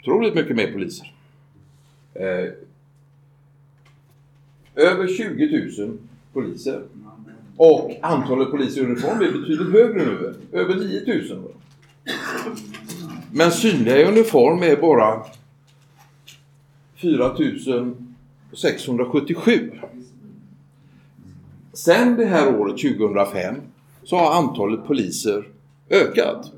otroligt 0.00 0.34
mycket 0.34 0.56
mer 0.56 0.72
poliser. 0.72 1.14
Eh, 2.14 2.52
över 4.74 5.08
20 5.16 5.82
000 5.86 5.98
poliser. 6.32 6.82
Och 7.56 7.92
antalet 8.02 8.50
poliser 8.50 8.80
i 8.80 8.84
uniform 8.84 9.20
är 9.20 9.32
betydligt 9.32 9.72
högre 9.72 10.04
nu. 10.04 10.34
Över 10.52 10.74
9 10.74 11.34
000. 11.34 11.52
Men 13.32 13.50
synliga 13.50 13.98
i 13.98 14.04
uniform 14.04 14.62
är 14.62 14.76
bara 14.76 15.24
4677. 17.00 19.70
Sen 21.72 22.16
det 22.16 22.24
här 22.24 22.60
året 22.60 22.78
2005 22.78 23.54
så 24.04 24.16
har 24.16 24.34
antalet 24.34 24.86
poliser 24.86 25.48
ökat. 25.90 26.52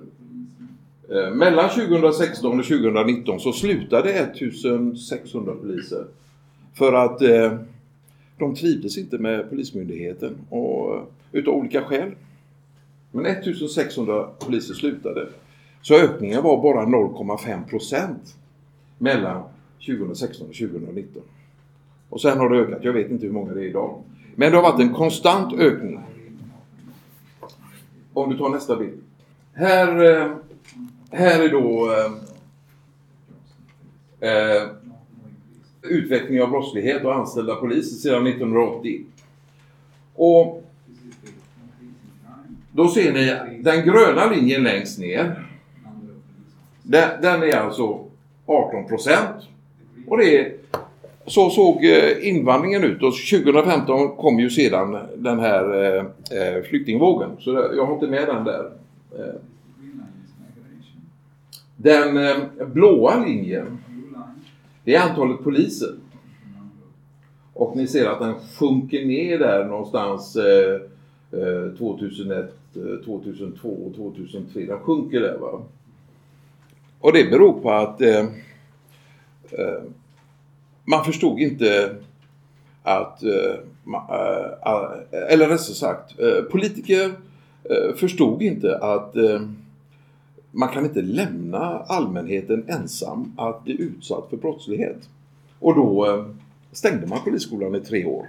Eh, 1.11 1.30
mellan 1.35 1.68
2016 1.68 2.59
och 2.59 2.66
2019 2.66 3.40
så 3.40 3.52
slutade 3.52 4.12
1600 4.12 5.54
poliser. 5.54 6.04
För 6.75 6.92
att 6.92 7.23
eh, 7.23 7.52
de 8.38 8.54
trivdes 8.54 8.99
inte 8.99 9.18
med 9.18 9.50
Polismyndigheten 9.50 10.37
och, 10.49 10.94
eh, 10.94 11.02
utav 11.32 11.54
olika 11.54 11.82
skäl. 11.82 12.11
Men 13.12 13.26
1600 13.26 14.28
poliser 14.38 14.75
slutade. 14.75 15.28
Så 15.82 15.94
ökningen 15.94 16.42
var 16.42 16.62
bara 16.62 16.87
0,5 16.87 17.68
procent 17.68 18.37
mellan 18.99 19.42
2016 19.87 20.49
och 20.49 20.55
2019. 20.55 21.23
Och 22.09 22.21
sen 22.21 22.39
har 22.39 22.51
det 22.51 22.57
ökat. 22.57 22.85
Jag 22.85 22.93
vet 22.93 23.11
inte 23.11 23.27
hur 23.27 23.33
många 23.33 23.55
det 23.55 23.61
är 23.61 23.65
idag. 23.69 24.03
Men 24.35 24.51
det 24.51 24.57
har 24.59 24.63
varit 24.63 24.81
en 24.81 24.95
konstant 24.95 25.53
ökning. 25.53 26.01
Om 28.13 28.31
du 28.31 28.39
tar 28.39 28.49
nästa 28.49 28.77
bild. 28.77 29.01
Här, 29.53 30.05
eh, 30.05 30.37
här 31.11 31.45
är 31.45 31.49
då 31.49 31.93
eh, 31.93 32.13
eh, 34.31 34.69
utveckling 35.83 36.43
av 36.43 36.51
brottslighet 36.51 37.05
och 37.05 37.15
anställda 37.15 37.55
poliser 37.55 37.97
sedan 37.97 38.27
1980. 38.27 39.05
Och 40.15 40.65
då 42.73 42.89
ser 42.89 43.13
ni 43.13 43.63
den 43.63 43.87
gröna 43.87 44.31
linjen 44.31 44.63
längst 44.63 44.99
ner. 44.99 45.49
Den, 46.83 47.23
den 47.23 47.43
är 47.43 47.57
alltså 47.57 48.05
18 48.47 48.89
procent. 48.89 49.50
Och 50.11 50.19
det, 50.19 50.52
så 51.26 51.50
såg 51.50 51.85
eh, 51.85 52.29
invandringen 52.29 52.85
ut 52.85 53.02
och 53.02 53.14
2015 53.31 54.17
kom 54.17 54.40
ju 54.40 54.50
sedan 54.50 54.99
den 55.17 55.38
här 55.40 55.85
eh, 55.85 56.05
eh 56.38 56.62
flyktingvågen. 56.62 57.31
Så 57.38 57.50
jag 57.76 57.87
har 57.87 57.95
inte 57.95 58.07
med 58.07 58.26
den 58.29 58.45
där. 58.45 58.71
Eh. 59.19 59.35
Den 61.76 62.35
blåa 62.73 63.25
linjen, 63.25 63.79
det 64.85 64.95
är 64.95 65.11
antalet 65.11 65.45
poliser. 65.45 65.95
Och 67.55 67.76
ni 67.76 67.87
ser 67.87 68.07
att 68.07 68.21
den 68.21 68.35
sjunker 68.59 69.05
ner 69.05 69.38
där 69.38 69.64
någonstans 69.64 70.37
2001, 71.79 72.55
2002 73.05 73.69
och 73.69 73.95
2003. 73.95 74.61
Den 74.61 74.79
sjunker 74.79 75.21
där 75.21 75.38
va. 75.38 75.62
Och 77.00 77.12
det 77.12 77.31
beror 77.31 77.61
på 77.61 77.71
att 77.71 78.00
eh, 78.00 78.25
eh, 79.50 79.83
man 80.90 81.04
förstod 81.04 81.40
inte 81.40 81.97
att, 82.82 83.23
eh, 83.23 83.54
eh, 84.11 85.32
eller 85.32 85.49
rättare 85.49 85.59
sagt, 85.59 86.20
eh, 86.20 86.42
politiker 86.50 87.12
förstod 87.97 88.42
inte 88.42 88.78
att 88.78 89.14
man 90.50 90.68
kan 90.68 90.85
inte 90.85 91.02
lämna 91.02 91.78
allmänheten 91.87 92.64
ensam 92.68 93.32
att 93.37 93.64
bli 93.64 93.82
utsatt 93.82 94.26
för 94.30 94.37
brottslighet. 94.37 95.09
Och 95.59 95.75
då 95.75 96.25
stängde 96.73 97.06
man 97.06 97.18
polisskolan 97.25 97.75
i 97.75 97.80
tre 97.80 98.04
år. 98.04 98.26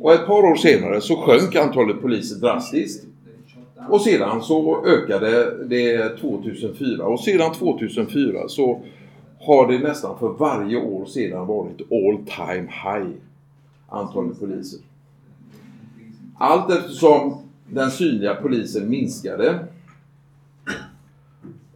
Och 0.00 0.12
ett 0.12 0.26
par 0.26 0.42
år 0.42 0.56
senare 0.56 1.00
så 1.00 1.16
sjönk 1.16 1.56
antalet 1.56 2.00
poliser 2.00 2.36
drastiskt. 2.36 3.06
Och 3.88 4.00
sedan 4.00 4.42
så 4.42 4.86
ökade 4.86 5.64
det 5.64 6.18
2004 6.20 7.04
och 7.04 7.20
sedan 7.20 7.52
2004 7.52 8.48
så 8.48 8.82
har 9.44 9.72
det 9.72 9.78
nästan 9.78 10.18
för 10.18 10.28
varje 10.28 10.76
år 10.76 11.06
sedan 11.06 11.46
varit 11.46 11.80
all 11.80 12.24
time 12.26 12.68
high 12.84 13.16
antalet 13.88 14.40
poliser. 14.40 14.80
Allt 16.38 16.72
eftersom 16.72 17.38
den 17.66 17.90
synliga 17.90 18.34
polisen 18.34 18.90
minskade 18.90 19.58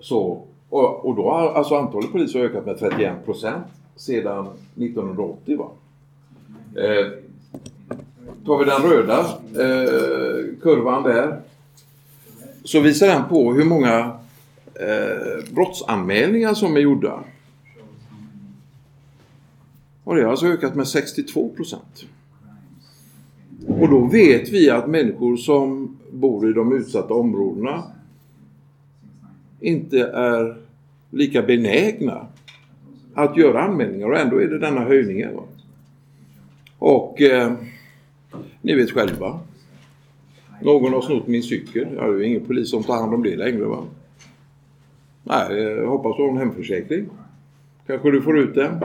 så, 0.00 0.42
och, 0.68 1.06
och 1.06 1.16
då 1.16 1.30
har 1.30 1.52
alltså 1.52 1.76
antalet 1.76 2.12
poliser 2.12 2.40
ökat 2.40 2.66
med 2.66 2.78
31 2.78 3.24
procent 3.24 3.66
sedan 3.96 4.46
1980. 4.46 5.58
Va? 5.58 5.70
Eh, 6.82 7.06
tar 8.46 8.58
vi 8.58 8.64
den 8.64 8.82
röda 8.82 9.18
eh, 9.64 10.60
kurvan 10.62 11.02
där 11.02 11.40
så 12.64 12.80
visar 12.80 13.06
den 13.06 13.28
på 13.28 13.52
hur 13.52 13.64
många 13.64 13.98
eh, 14.74 15.52
brottsanmälningar 15.54 16.54
som 16.54 16.76
är 16.76 16.80
gjorda. 16.80 17.24
Och 20.08 20.16
det 20.16 20.22
har 20.22 20.30
alltså 20.30 20.46
ökat 20.46 20.74
med 20.74 20.88
62 20.88 21.48
procent. 21.48 22.06
Och 23.66 23.88
då 23.88 24.06
vet 24.06 24.48
vi 24.48 24.70
att 24.70 24.86
människor 24.86 25.36
som 25.36 25.96
bor 26.12 26.50
i 26.50 26.52
de 26.52 26.76
utsatta 26.76 27.14
områdena 27.14 27.82
inte 29.60 30.00
är 30.00 30.56
lika 31.10 31.42
benägna 31.42 32.26
att 33.14 33.36
göra 33.36 33.62
anmälningar 33.62 34.06
och 34.06 34.18
ändå 34.18 34.40
är 34.40 34.46
det 34.46 34.58
denna 34.58 34.80
höjning. 34.80 35.26
Och 36.78 37.20
eh, 37.20 37.52
ni 38.62 38.74
vet 38.74 38.90
själva. 38.90 39.40
Någon 40.62 40.92
har 40.92 41.02
snott 41.02 41.26
min 41.26 41.42
cykel. 41.42 41.88
Jag 41.94 42.02
har 42.02 42.12
ju 42.12 42.26
ingen 42.26 42.44
polis 42.44 42.70
som 42.70 42.82
tar 42.82 42.94
hand 42.94 43.14
om 43.14 43.22
det 43.22 43.36
längre 43.36 43.64
va. 43.64 43.84
Nej, 45.24 45.56
jag 45.58 45.88
hoppas 45.88 46.16
du 46.16 46.22
har 46.22 46.30
en 46.30 46.38
hemförsäkring. 46.38 47.06
Kanske 47.86 48.10
du 48.10 48.22
får 48.22 48.38
ut 48.38 48.54
den. 48.54 48.82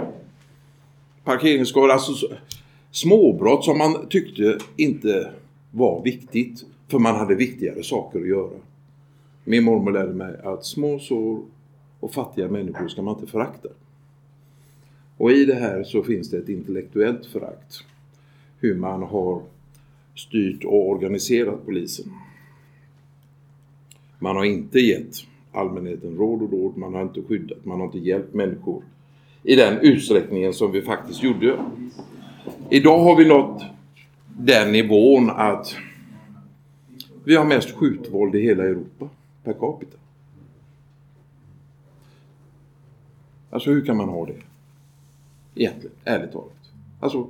Parkeringsskador, 1.23 1.89
alltså 1.89 2.27
småbrott 2.91 3.65
som 3.65 3.77
man 3.77 4.07
tyckte 4.09 4.57
inte 4.75 5.31
var 5.71 6.03
viktigt. 6.03 6.65
För 6.87 6.99
man 6.99 7.15
hade 7.15 7.35
viktigare 7.35 7.83
saker 7.83 8.19
att 8.19 8.27
göra. 8.27 8.59
Min 9.43 9.63
mormor 9.63 9.91
lärde 9.91 10.13
mig 10.13 10.35
att 10.43 10.65
små 10.65 10.99
sår 10.99 11.41
och 11.99 12.13
fattiga 12.13 12.47
människor 12.47 12.87
ska 12.87 13.01
man 13.01 13.15
inte 13.15 13.31
förakta. 13.31 13.69
Och 15.17 15.31
i 15.31 15.45
det 15.45 15.55
här 15.55 15.83
så 15.83 16.03
finns 16.03 16.29
det 16.29 16.37
ett 16.37 16.49
intellektuellt 16.49 17.25
förakt. 17.25 17.83
Hur 18.59 18.75
man 18.75 19.03
har 19.03 19.41
styrt 20.15 20.63
och 20.63 20.89
organiserat 20.89 21.65
polisen. 21.65 22.05
Man 24.19 24.35
har 24.35 24.43
inte 24.43 24.79
gett 24.79 25.15
allmänheten 25.51 26.17
råd 26.17 26.41
och 26.41 26.51
råd, 26.51 26.77
man 26.77 26.93
har 26.93 27.01
inte 27.01 27.21
skyddat, 27.21 27.65
man 27.65 27.79
har 27.79 27.85
inte 27.85 27.99
hjälpt 27.99 28.33
människor 28.33 28.83
i 29.43 29.55
den 29.55 29.77
utsträckningen 29.77 30.53
som 30.53 30.71
vi 30.71 30.81
faktiskt 30.81 31.23
gjorde. 31.23 31.57
Idag 32.69 32.99
har 32.99 33.15
vi 33.15 33.25
nått 33.25 33.63
den 34.37 34.71
nivån 34.71 35.29
att 35.29 35.75
vi 37.23 37.35
har 37.35 37.45
mest 37.45 37.71
skjutvåld 37.71 38.35
i 38.35 38.41
hela 38.41 38.63
Europa 38.63 39.09
per 39.43 39.53
capita. 39.53 39.97
Alltså 43.49 43.69
hur 43.69 43.85
kan 43.85 43.97
man 43.97 44.09
ha 44.09 44.25
det? 44.25 44.41
Egentligen, 45.55 45.95
ärligt 46.03 46.31
talat. 46.31 46.71
Alltså, 46.99 47.27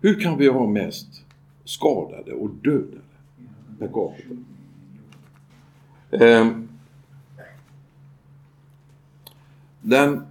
hur 0.00 0.20
kan 0.20 0.38
vi 0.38 0.48
ha 0.48 0.66
mest 0.66 1.22
skadade 1.64 2.32
och 2.32 2.50
dödade 2.50 3.00
per 3.78 3.88
capita? 3.88 4.34
Ehm, 6.10 6.68
den, 9.80 10.26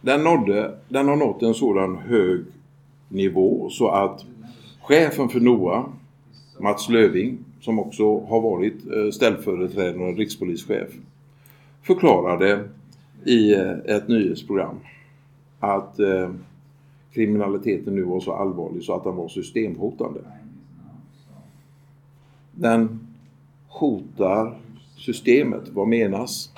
den, 0.00 0.24
nådde, 0.24 0.78
den 0.88 1.08
har 1.08 1.16
nått 1.16 1.42
en 1.42 1.54
sådan 1.54 1.96
hög 1.96 2.44
nivå 3.08 3.70
så 3.70 3.88
att 3.88 4.24
chefen 4.80 5.28
för 5.28 5.40
NOA, 5.40 5.84
Mats 6.60 6.88
Löving, 6.88 7.38
som 7.60 7.78
också 7.78 8.20
har 8.20 8.40
varit 8.40 8.86
eh, 8.86 9.10
ställföreträdande 9.10 10.12
rikspolischef, 10.12 10.88
förklarade 11.82 12.68
i 13.24 13.54
eh, 13.54 13.70
ett 13.70 14.08
nyhetsprogram 14.08 14.76
att 15.60 15.98
eh, 15.98 16.30
kriminaliteten 17.12 17.94
nu 17.94 18.02
var 18.02 18.20
så 18.20 18.32
allvarlig 18.32 18.82
så 18.82 18.94
att 18.94 19.04
den 19.04 19.16
var 19.16 19.28
systemhotande. 19.28 20.20
Den 22.52 23.00
hotar 23.68 24.58
systemet. 24.96 25.68
Vad 25.68 25.88
menas? 25.88 26.52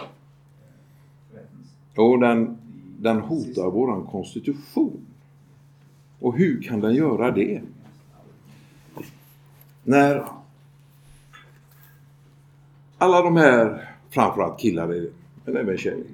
Jo, 1.96 2.16
den, 2.16 2.58
den 3.02 3.20
hotar 3.20 3.70
våran 3.70 4.06
konstitution. 4.06 5.06
Och 6.20 6.36
hur 6.36 6.62
kan 6.62 6.80
den 6.80 6.94
göra 6.94 7.30
det? 7.30 7.62
När 9.84 10.26
alla 12.98 13.22
de 13.22 13.36
här, 13.36 13.88
framförallt 14.10 14.60
killar, 14.60 14.86
men 15.44 15.56
även 15.56 15.78
tjejer, 15.78 16.04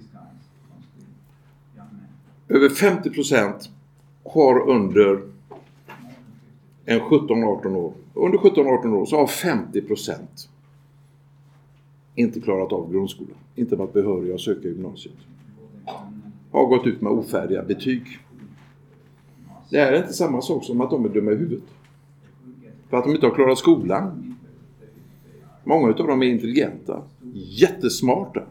över 2.48 2.68
50 2.68 3.10
procent 3.10 3.70
har 4.24 4.68
under 4.68 5.22
en 6.84 7.00
17-18 7.00 7.74
år, 7.74 7.92
under 8.14 8.38
17-18 8.38 8.94
år 8.94 9.06
så 9.06 9.16
har 9.16 9.26
50 9.26 9.80
procent 9.80 10.48
inte 12.14 12.40
klarat 12.40 12.72
av 12.72 12.92
grundskolan, 12.92 13.36
inte 13.54 13.76
varit 13.76 13.92
behöriga 13.92 14.34
att 14.34 14.40
söka 14.40 14.68
gymnasiet. 14.68 15.16
Har 16.56 16.66
gått 16.66 16.86
ut 16.86 17.00
med 17.00 17.12
ofärdiga 17.12 17.62
betyg. 17.62 18.02
Det 19.70 19.78
är 19.78 19.96
inte 19.96 20.12
samma 20.12 20.42
sak 20.42 20.64
som 20.64 20.80
att 20.80 20.90
de 20.90 21.04
är 21.04 21.08
dumma 21.08 21.30
i 21.32 21.34
huvudet. 21.34 21.64
För 22.90 22.96
att 22.96 23.04
de 23.04 23.14
inte 23.14 23.26
har 23.26 23.34
klarat 23.34 23.58
skolan. 23.58 24.36
Många 25.64 25.88
av 25.88 26.06
dem 26.06 26.22
är 26.22 26.26
intelligenta, 26.26 27.02
jättesmarta 27.34 28.42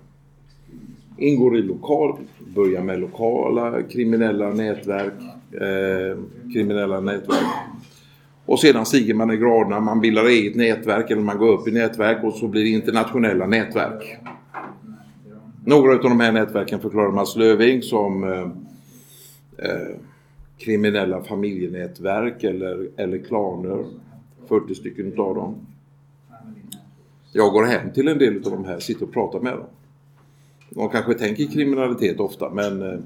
ingår 1.17 1.57
i 1.57 1.61
lokal, 1.61 2.17
börjar 2.55 2.83
med 2.83 2.99
lokala 2.99 3.81
kriminella 3.83 4.49
nätverk, 4.49 5.13
eh, 5.51 6.17
kriminella 6.53 6.99
nätverk. 6.99 7.47
Och 8.45 8.59
sedan 8.59 8.85
stiger 8.85 9.13
man 9.13 9.31
i 9.31 9.37
graderna, 9.37 9.79
man 9.79 10.01
bildar 10.01 10.25
eget 10.25 10.55
nätverk 10.55 11.11
eller 11.11 11.21
man 11.21 11.37
går 11.37 11.47
upp 11.47 11.67
i 11.67 11.71
nätverk 11.71 12.23
och 12.23 12.33
så 12.33 12.47
blir 12.47 12.63
det 12.63 12.69
internationella 12.69 13.47
nätverk. 13.47 14.17
Några 15.67 15.93
av 15.93 16.01
de 16.01 16.19
här 16.19 16.31
nätverken 16.31 16.79
förklarar 16.79 17.11
Mats 17.11 17.35
Löving 17.35 17.81
som 17.81 18.23
eh, 18.23 18.49
eh, 19.57 19.95
kriminella 20.57 21.23
familjenätverk 21.23 22.43
eller, 22.43 22.89
eller 22.97 23.17
klaner. 23.17 23.85
40 24.47 24.75
stycken 24.75 25.05
utav 25.05 25.35
dem. 25.35 25.55
Jag 27.31 27.53
går 27.53 27.63
hem 27.63 27.91
till 27.91 28.07
en 28.07 28.17
del 28.17 28.35
av 28.35 28.51
de 28.51 28.65
här, 28.65 28.79
sitter 28.79 29.05
och 29.05 29.13
pratar 29.13 29.39
med 29.39 29.53
dem. 29.53 29.65
De 30.69 30.89
kanske 30.89 31.13
tänker 31.13 31.45
kriminalitet 31.45 32.19
ofta 32.19 32.49
men 32.49 32.81
eh, 32.81 32.99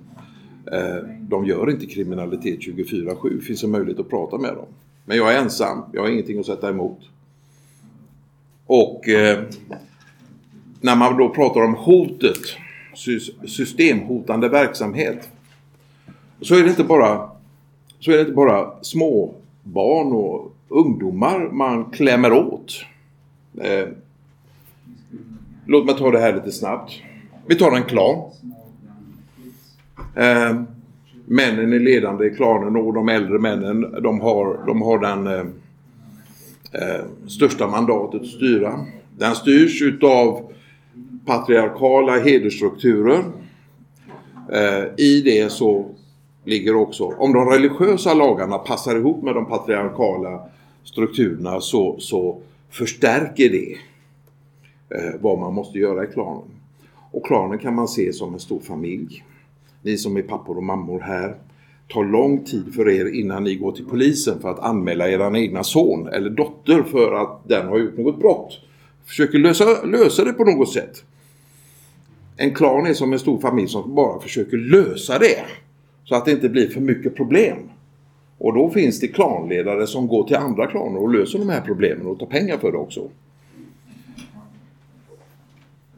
eh 0.71 1.03
de 1.19 1.45
gör 1.45 1.69
inte 1.69 1.85
kriminalitet 1.85 2.59
24-7. 2.59 3.35
Det 3.35 3.41
finns 3.41 3.63
en 3.63 3.71
möjlighet 3.71 3.99
att 3.99 4.09
prata 4.09 4.37
med 4.37 4.55
dem. 4.55 4.67
Men 5.05 5.17
jag 5.17 5.33
är 5.33 5.41
ensam, 5.41 5.83
jag 5.93 6.01
har 6.01 6.09
ingenting 6.09 6.39
att 6.39 6.45
sätta 6.45 6.69
emot. 6.69 6.99
Och 8.65 9.09
eh, 9.09 9.43
när 10.81 10.95
man 10.95 11.17
då 11.17 11.29
pratar 11.29 11.61
om 11.61 11.73
hotet, 11.75 12.41
systemhotande 13.47 14.49
verksamhet, 14.49 15.29
så 16.41 16.55
är 16.55 16.63
det 16.63 16.69
inte 16.69 16.83
bara, 16.83 17.29
så 17.99 18.11
är 18.11 18.15
det 18.15 18.21
inte 18.21 18.33
bara 18.33 18.71
små 18.81 19.33
barn 19.63 20.11
och 20.11 20.55
ungdomar 20.67 21.39
man 21.39 21.85
klämmer 21.85 22.33
åt. 22.33 22.85
Eh, 23.61 23.87
låt 25.65 25.85
mig 25.85 25.95
ta 25.97 26.11
det 26.11 26.19
här 26.19 26.33
lite 26.33 26.51
snabbt. 26.51 26.93
Vi 27.45 27.55
tar 27.55 27.71
en 27.71 27.83
klan. 27.83 28.31
Eh, 30.15 30.61
männen 31.25 31.73
är 31.73 31.79
ledande 31.79 32.25
i 32.25 32.35
klanen 32.35 32.75
och 32.75 32.93
de 32.93 33.09
äldre 33.09 33.39
männen 33.39 33.95
de 34.03 34.21
har, 34.21 34.65
de 34.67 34.81
har 34.81 34.99
den 34.99 35.27
eh, 35.27 35.45
eh, 36.71 37.05
största 37.27 37.67
mandatet 37.67 38.21
att 38.21 38.27
styra. 38.27 38.85
Den 39.17 39.35
styrs 39.35 39.81
utav 39.81 40.51
patriarkala 41.29 42.19
hedersstrukturer. 42.19 43.23
Eh, 44.51 44.83
I 44.97 45.21
det 45.25 45.51
så 45.51 45.85
ligger 46.45 46.75
också, 46.75 47.03
om 47.05 47.33
de 47.33 47.49
religiösa 47.49 48.13
lagarna 48.13 48.57
passar 48.57 48.95
ihop 48.95 49.23
med 49.23 49.35
de 49.35 49.45
patriarkala 49.45 50.41
strukturerna 50.83 51.61
så, 51.61 51.95
så 51.99 52.37
förstärker 52.69 53.49
det 53.49 53.71
eh, 54.95 55.13
vad 55.21 55.39
man 55.39 55.53
måste 55.53 55.79
göra 55.79 56.03
i 56.03 56.07
klanen. 56.07 56.51
Och 57.11 57.25
klanen 57.25 57.59
kan 57.59 57.75
man 57.75 57.87
se 57.87 58.13
som 58.13 58.33
en 58.33 58.39
stor 58.39 58.59
familj. 58.59 59.23
Ni 59.81 59.97
som 59.97 60.17
är 60.17 60.21
pappor 60.21 60.57
och 60.57 60.63
mammor 60.63 60.99
här 60.99 61.35
tar 61.87 62.03
lång 62.03 62.43
tid 62.43 62.73
för 62.73 62.89
er 62.89 63.15
innan 63.15 63.43
ni 63.43 63.55
går 63.55 63.71
till 63.71 63.85
polisen 63.85 64.39
för 64.41 64.49
att 64.49 64.59
anmäla 64.59 65.09
er 65.09 65.35
egna 65.35 65.63
son 65.63 66.07
eller 66.07 66.29
dotter 66.29 66.83
för 66.83 67.13
att 67.13 67.41
den 67.47 67.67
har 67.67 67.79
gjort 67.79 67.97
något 67.97 68.19
brott. 68.19 68.59
Försöker 69.05 69.37
lösa, 69.37 69.83
lösa 69.85 70.23
det 70.23 70.33
på 70.33 70.43
något 70.43 70.73
sätt. 70.73 71.03
En 72.41 72.53
klan 72.53 72.85
är 72.85 72.93
som 72.93 73.13
en 73.13 73.19
stor 73.19 73.39
familj 73.39 73.67
som 73.67 73.95
bara 73.95 74.19
försöker 74.21 74.57
lösa 74.57 75.19
det. 75.19 75.45
Så 76.03 76.15
att 76.15 76.25
det 76.25 76.31
inte 76.31 76.49
blir 76.49 76.69
för 76.69 76.81
mycket 76.81 77.15
problem. 77.15 77.57
Och 78.37 78.53
då 78.53 78.69
finns 78.69 78.99
det 78.99 79.07
klanledare 79.07 79.87
som 79.87 80.07
går 80.07 80.27
till 80.27 80.35
andra 80.35 80.67
klaner 80.67 80.99
och 80.99 81.13
löser 81.13 81.39
de 81.39 81.49
här 81.49 81.61
problemen 81.61 82.07
och 82.07 82.19
tar 82.19 82.25
pengar 82.25 82.57
för 82.57 82.71
det 82.71 82.77
också. 82.77 83.09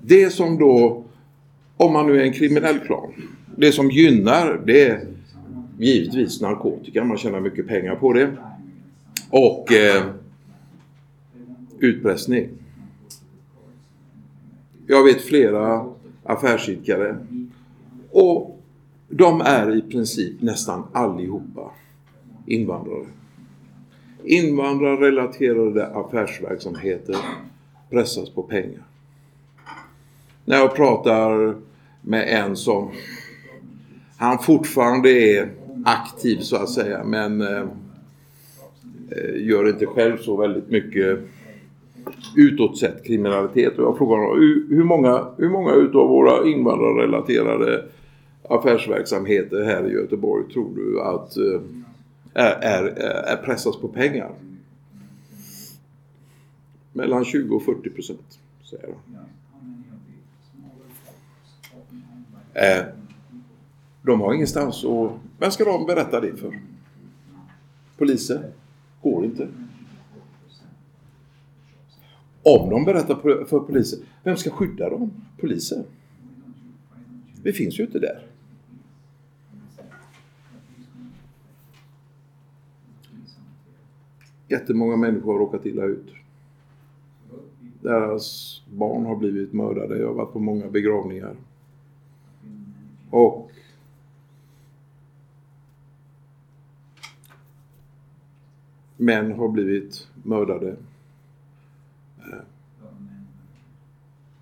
Det 0.01 0.29
som 0.29 0.57
då, 0.57 1.03
om 1.77 1.93
man 1.93 2.07
nu 2.07 2.21
är 2.21 2.23
en 2.23 2.33
kriminell 2.33 2.79
klan, 2.79 3.13
det 3.55 3.71
som 3.71 3.91
gynnar 3.91 4.61
det 4.65 4.87
är 4.87 5.07
givetvis 5.77 6.41
narkotika, 6.41 7.03
man 7.03 7.17
tjänar 7.17 7.39
mycket 7.39 7.67
pengar 7.67 7.95
på 7.95 8.13
det. 8.13 8.31
Och 9.29 9.73
eh, 9.73 10.03
utpressning. 11.79 12.49
Jag 14.87 15.03
vet 15.03 15.21
flera 15.21 15.85
affärsidkare 16.23 17.17
och 18.11 18.61
de 19.09 19.41
är 19.41 19.75
i 19.75 19.81
princip 19.81 20.41
nästan 20.41 20.83
allihopa 20.91 21.71
invandrare. 22.45 23.05
Invandrarrelaterade 24.23 25.87
affärsverksamheter 25.87 27.15
pressas 27.89 28.29
på 28.29 28.43
pengar. 28.43 28.83
När 30.45 30.57
jag 30.57 30.75
pratar 30.75 31.55
med 32.01 32.43
en 32.43 32.55
som 32.55 32.91
han 34.17 34.39
fortfarande 34.39 35.09
är 35.09 35.49
aktiv 35.85 36.39
så 36.39 36.55
att 36.55 36.69
säga 36.69 37.03
men 37.03 37.41
eh, 37.41 37.65
eh 39.11 39.47
gör 39.47 39.69
inte 39.69 39.85
själv 39.85 40.17
så 40.17 40.37
väldigt 40.37 40.69
mycket 40.69 41.19
utåt 42.35 42.77
sett 42.77 43.05
kriminalitet. 43.05 43.77
Och 43.77 43.83
jag 43.83 43.97
frågar 43.97 44.17
honom 44.17 44.39
hur 44.69 44.83
många, 44.83 45.27
hur 45.37 45.49
många 45.49 45.73
utav 45.73 46.07
våra 46.07 46.47
invandrarrelaterade 46.47 47.85
affärsverksamheter 48.49 49.63
här 49.63 49.89
i 49.89 49.93
Göteborg 49.93 50.53
tror 50.53 50.75
du 50.75 51.01
att 51.01 51.37
eh, 51.37 51.61
är, 52.33 52.51
är, 52.51 52.83
är 53.03 53.37
pressas 53.37 53.77
på 53.77 53.87
pengar? 53.87 54.31
Mellan 56.93 57.25
20 57.25 57.55
och 57.55 57.63
40 57.63 57.89
procent, 57.89 58.39
säger 58.69 58.87
han. 58.87 59.25
Eh, 62.53 62.85
de 64.01 64.21
har 64.21 64.33
ingenstans 64.33 64.83
och 64.83 65.11
Vem 65.41 65.51
ska 65.51 65.65
de 65.65 65.85
berätta 65.85 66.21
det 66.21 66.35
för? 66.35 66.59
Polisen? 67.97 68.43
Går 69.01 69.25
inte. 69.25 69.47
Om 72.43 72.69
de 72.69 72.85
berättar 72.85 73.15
för 73.45 73.59
polisen, 73.59 73.99
vem 74.23 74.37
ska 74.37 74.49
skydda 74.49 74.89
dem? 74.89 75.11
Polisen? 75.37 75.83
Vi 77.43 77.53
finns 77.53 77.79
ju 77.79 77.83
inte 77.83 77.99
där. 77.99 78.27
Jättemånga 84.47 84.95
människor 84.95 85.31
har 85.33 85.39
råkat 85.39 85.65
illa 85.65 85.83
ut. 85.83 86.13
Deras 87.81 88.61
barn 88.69 89.05
har 89.05 89.15
blivit 89.15 89.53
mördade. 89.53 89.97
Jag 89.97 90.07
har 90.07 90.13
varit 90.13 90.33
på 90.33 90.39
många 90.39 90.67
begravningar. 90.67 91.35
Och 93.09 93.51
män 98.97 99.31
har 99.31 99.49
blivit 99.49 100.07
mördade. 100.23 100.75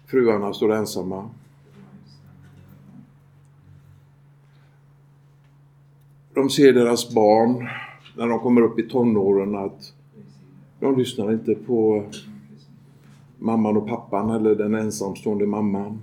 Fruarna 0.09 0.53
står 0.53 0.73
ensamma. 0.73 1.29
De 6.33 6.49
ser 6.49 6.73
deras 6.73 7.13
barn 7.13 7.67
när 8.17 8.27
de 8.27 8.39
kommer 8.39 8.61
upp 8.61 8.79
i 8.79 8.89
tonåren 8.89 9.55
att 9.55 9.93
de 10.79 10.97
lyssnar 10.97 11.31
inte 11.31 11.55
på 11.55 12.03
mamman 13.37 13.77
och 13.77 13.87
pappan 13.87 14.29
eller 14.29 14.55
den 14.55 14.75
ensamstående 14.75 15.45
mamman. 15.45 15.99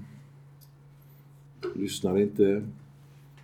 Lyssnar 1.74 2.18
inte, 2.18 2.62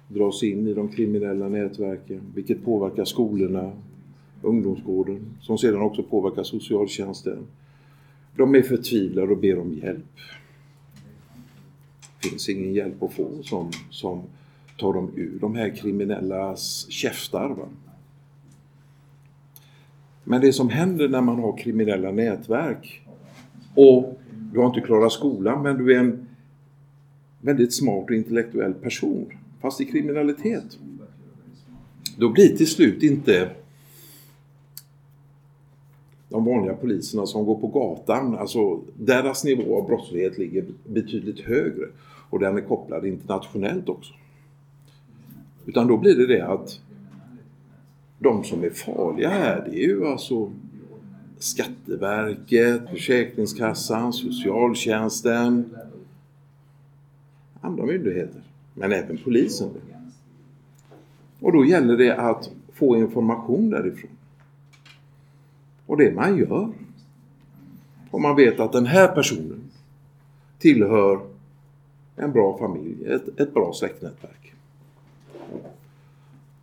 dras 0.09 0.43
in 0.43 0.69
i 0.69 0.75
de 0.75 0.89
kriminella 0.89 1.49
nätverken, 1.49 2.21
vilket 2.35 2.65
påverkar 2.65 3.05
skolorna, 3.05 3.73
ungdomsgården, 4.43 5.21
som 5.41 5.59
sedan 5.59 5.83
också 5.83 6.03
påverkar 6.03 6.43
socialtjänsten. 6.43 7.47
De 8.37 8.55
är 8.55 8.63
förtvivlade 8.63 9.33
och 9.33 9.39
ber 9.39 9.59
om 9.59 9.73
hjälp. 9.73 10.05
Det 12.23 12.29
finns 12.29 12.49
ingen 12.49 12.75
hjälp 12.75 13.03
att 13.03 13.13
få 13.13 13.43
som, 13.43 13.71
som 13.91 14.23
tar 14.79 14.93
dem 14.93 15.11
ur 15.17 15.39
de 15.41 15.55
här 15.55 15.77
kriminellas 15.77 16.87
käftar. 16.91 17.49
Va? 17.49 17.69
Men 20.25 20.41
det 20.41 20.53
som 20.53 20.69
händer 20.69 21.09
när 21.09 21.21
man 21.21 21.39
har 21.39 21.57
kriminella 21.57 22.11
nätverk 22.11 23.03
och 23.75 24.21
du 24.53 24.59
har 24.59 24.67
inte 24.67 24.81
klarat 24.81 25.13
skolan 25.13 25.63
men 25.63 25.79
du 25.79 25.95
är 25.95 25.99
en 25.99 26.29
väldigt 27.41 27.75
smart 27.75 28.05
och 28.05 28.17
intellektuell 28.17 28.75
person 28.75 29.27
fast 29.61 29.81
i 29.81 29.85
kriminalitet. 29.85 30.79
Då 32.17 32.29
blir 32.29 32.57
till 32.57 32.67
slut 32.67 33.03
inte 33.03 33.51
de 36.33 36.45
vanliga 36.45 36.75
poliserna 36.75 37.27
som 37.27 37.45
går 37.45 37.61
på 37.61 37.67
gatan, 37.67 38.39
alltså 38.39 38.81
deras 38.95 39.45
nivå 39.45 39.79
av 39.79 39.87
brottslighet 39.87 40.39
ligger 40.39 40.65
betydligt 40.87 41.41
högre 41.41 41.87
och 42.31 42.39
den 42.39 42.57
är 42.57 42.61
kopplad 42.61 43.07
internationellt 43.07 43.89
också. 43.89 44.15
Utan 45.67 45.87
då 45.87 45.97
blir 45.97 46.17
det 46.17 46.27
det 46.27 46.47
att 46.47 46.81
de 48.19 48.45
som 48.45 48.65
är 48.65 48.71
farliga 48.71 49.29
här 49.29 49.69
det 49.71 49.85
är 49.85 49.89
ju 49.89 50.07
alltså 50.07 50.53
Skatteverket, 51.39 52.91
Försäkringskassan, 52.91 54.13
Socialtjänsten, 54.13 55.77
andra 57.61 57.87
myndigheter, 57.87 58.43
men 58.75 58.93
även 58.93 59.19
polisen. 59.25 59.71
Och 61.41 61.53
då 61.53 61.65
gäller 61.65 61.97
det 61.97 62.17
att 62.17 62.51
få 62.73 62.97
information 62.97 63.71
därifrån. 63.71 64.11
Och 65.87 65.97
det 65.97 66.15
man 66.15 66.39
gör. 66.39 66.69
Om 68.11 68.23
man 68.23 68.37
vet 68.37 68.61
att 68.61 68.73
den 68.73 68.87
här 68.87 69.09
personen 69.09 69.71
tillhör 70.59 71.21
en 72.17 72.33
bra 72.33 72.59
familj, 72.59 73.07
ett, 73.07 73.41
ett 73.41 73.55
bra 73.55 73.73
släktnätverk. 73.73 74.55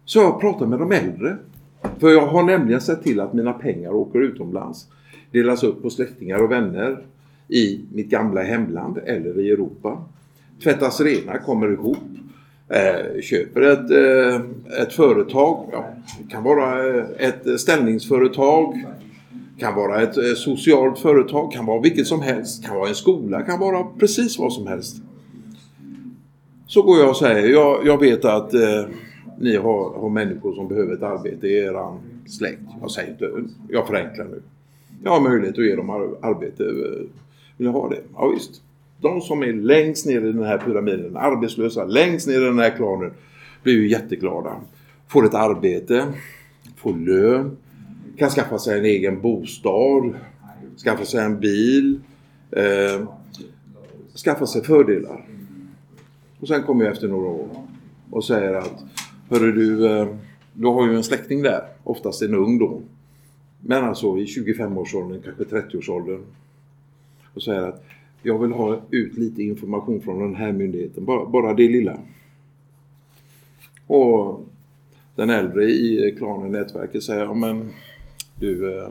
Så 0.05 0.19
jag 0.19 0.41
pratar 0.41 0.65
med 0.65 0.79
de 0.79 0.91
äldre. 0.91 1.38
För 1.99 2.10
jag 2.10 2.27
har 2.27 2.43
nämligen 2.43 2.82
sett 2.82 3.03
till 3.03 3.19
att 3.19 3.34
mina 3.34 3.53
pengar 3.53 3.91
åker 3.91 4.19
utomlands. 4.19 4.88
Delas 5.32 5.63
upp 5.63 5.82
på 5.82 5.89
släktingar 5.89 6.43
och 6.43 6.51
vänner 6.51 7.03
i 7.47 7.86
mitt 7.93 8.10
gamla 8.10 8.41
hemland 8.41 8.97
eller 9.05 9.39
i 9.39 9.51
Europa. 9.51 10.03
Tvättas 10.63 11.01
rena, 11.01 11.38
kommer 11.38 11.71
ihop. 11.71 11.97
Eh, 12.67 13.21
köper 13.21 13.62
ett, 13.62 13.91
eh, 13.91 14.41
ett 14.82 14.93
företag. 14.93 15.69
Ja, 15.71 15.86
det 16.19 16.32
kan 16.32 16.43
vara 16.43 16.97
eh, 16.97 17.05
ett 17.17 17.60
ställningsföretag 17.60 18.86
kan 19.59 19.75
vara 19.75 20.01
ett 20.01 20.17
eh, 20.17 20.33
socialt 20.35 20.99
företag, 20.99 21.51
kan 21.51 21.65
vara 21.65 21.81
vilket 21.81 22.07
som 22.07 22.21
helst, 22.21 22.65
kan 22.65 22.75
vara 22.75 22.89
en 22.89 22.95
skola, 22.95 23.41
kan 23.41 23.59
vara 23.59 23.83
precis 23.99 24.39
vad 24.39 24.53
som 24.53 24.67
helst. 24.67 24.97
Så 26.67 26.81
går 26.81 26.99
jag 26.99 27.09
och 27.09 27.17
säger, 27.17 27.49
jag, 27.49 27.85
jag 27.85 27.99
vet 27.99 28.25
att 28.25 28.53
eh, 28.53 28.85
ni 29.39 29.55
har, 29.55 29.99
har 29.99 30.09
människor 30.09 30.53
som 30.53 30.67
behöver 30.67 30.93
ett 30.93 31.03
arbete 31.03 31.47
i 31.47 31.57
er 31.57 31.97
släkt. 32.27 32.61
Jag 32.81 32.91
säger 32.91 33.09
inte, 33.09 33.31
jag 33.69 33.87
förenklar 33.87 34.25
nu. 34.25 34.41
Jag 35.03 35.11
har 35.11 35.21
möjlighet 35.29 35.57
att 35.57 35.65
ge 35.65 35.75
dem 35.75 35.89
arbete. 36.21 36.63
Eh, 36.63 37.07
vill 37.57 37.67
ni 37.67 37.73
ha 37.73 37.89
det? 37.89 38.01
Ja 38.15 38.27
visst. 38.27 38.61
De 39.01 39.21
som 39.21 39.43
är 39.43 39.53
längst 39.53 40.05
ner 40.05 40.21
i 40.21 40.31
den 40.31 40.43
här 40.43 40.57
pyramiden, 40.57 41.17
arbetslösa, 41.17 41.85
längst 41.85 42.27
ner 42.27 42.41
i 42.41 42.45
den 42.45 42.59
här 42.59 42.69
klanen, 42.69 43.11
blir 43.63 43.73
ju 43.73 43.89
jätteglada. 43.89 44.55
Får 45.07 45.25
ett 45.25 45.33
arbete, 45.33 46.05
får 46.77 46.93
lön, 46.93 47.57
kan 48.19 48.29
skaffa 48.29 48.60
sig 48.60 48.79
en 48.79 48.86
egen 48.86 49.21
bostad, 49.21 50.13
skaffa 50.84 51.05
sig 51.05 51.25
en 51.25 51.39
bil, 51.39 51.99
eh, 52.51 53.08
skaffa 54.25 54.45
sig 54.45 54.63
fördelar. 54.63 55.25
Och 56.39 56.47
sen 56.47 56.63
kommer 56.63 56.86
jag 56.86 56.93
efter 56.93 57.08
några 57.08 57.27
år 57.27 57.49
och 58.12 58.25
säger 58.25 58.53
att 58.53 58.84
Hörru 59.29 59.51
du, 59.51 59.91
eh, 59.91 60.08
du 60.53 60.67
har 60.67 60.88
ju 60.88 60.95
en 60.95 61.03
släkting 61.03 61.41
där, 61.41 61.63
oftast 61.84 62.21
en 62.21 62.36
ung 62.36 62.60
då. 62.60 62.82
Men 63.60 63.84
alltså 63.84 64.17
i 64.17 64.25
25-årsåldern, 64.25 65.21
kanske 65.21 65.43
30-årsåldern. 65.43 66.21
Och 67.34 67.43
säger 67.43 67.62
att 67.62 67.84
jag 68.23 68.39
vill 68.39 68.51
ha 68.51 68.82
ut 68.89 69.17
lite 69.17 69.43
information 69.43 70.01
från 70.01 70.19
den 70.19 70.36
här 70.36 70.51
myndigheten, 70.51 71.05
bara, 71.05 71.25
bara 71.25 71.53
det 71.53 71.67
lilla. 71.67 71.99
Och 73.88 74.45
den 75.15 75.29
äldre 75.29 75.63
i 75.63 76.15
klanen, 76.17 76.51
nätverket, 76.51 77.03
säger 77.03 77.21
ja 77.21 77.34
men 77.34 77.69
du, 78.39 78.78
eh, 78.78 78.89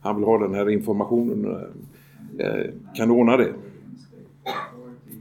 han 0.00 0.16
vill 0.16 0.24
ha 0.24 0.38
den 0.38 0.54
här 0.54 0.70
informationen. 0.70 1.44
Eh, 1.44 2.46
eh, 2.46 2.66
kan 2.94 3.08
du 3.08 3.14
ordna 3.14 3.36
det? 3.36 3.52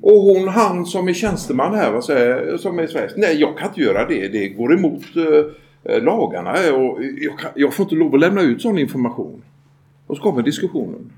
Och 0.02 0.22
hon, 0.22 0.48
han 0.48 0.86
som 0.86 1.08
är 1.08 1.14
tjänsteman 1.14 1.76
här, 1.76 1.92
vad 1.92 2.04
säger, 2.04 2.58
som 2.58 2.80
är 2.80 2.88
svensk. 2.88 3.16
Nej, 3.18 3.40
jag 3.40 3.58
kan 3.58 3.68
inte 3.68 3.82
göra 3.82 4.08
det. 4.08 4.28
Det 4.28 4.50
går 4.50 4.74
emot 4.74 5.04
eh, 5.16 5.94
eh, 5.94 6.04
lagarna 6.04 6.52
och 6.52 7.04
jag, 7.22 7.40
kan, 7.40 7.52
jag, 7.56 7.74
får 7.74 7.84
inte 7.84 7.96
lov 7.96 8.14
att 8.14 8.20
lämna 8.20 8.42
ut 8.42 8.62
sån 8.62 8.78
information. 8.78 9.42
Och 10.08 10.18
så 10.18 10.24
kommer 10.24 10.42
diskussionen. 10.42 11.12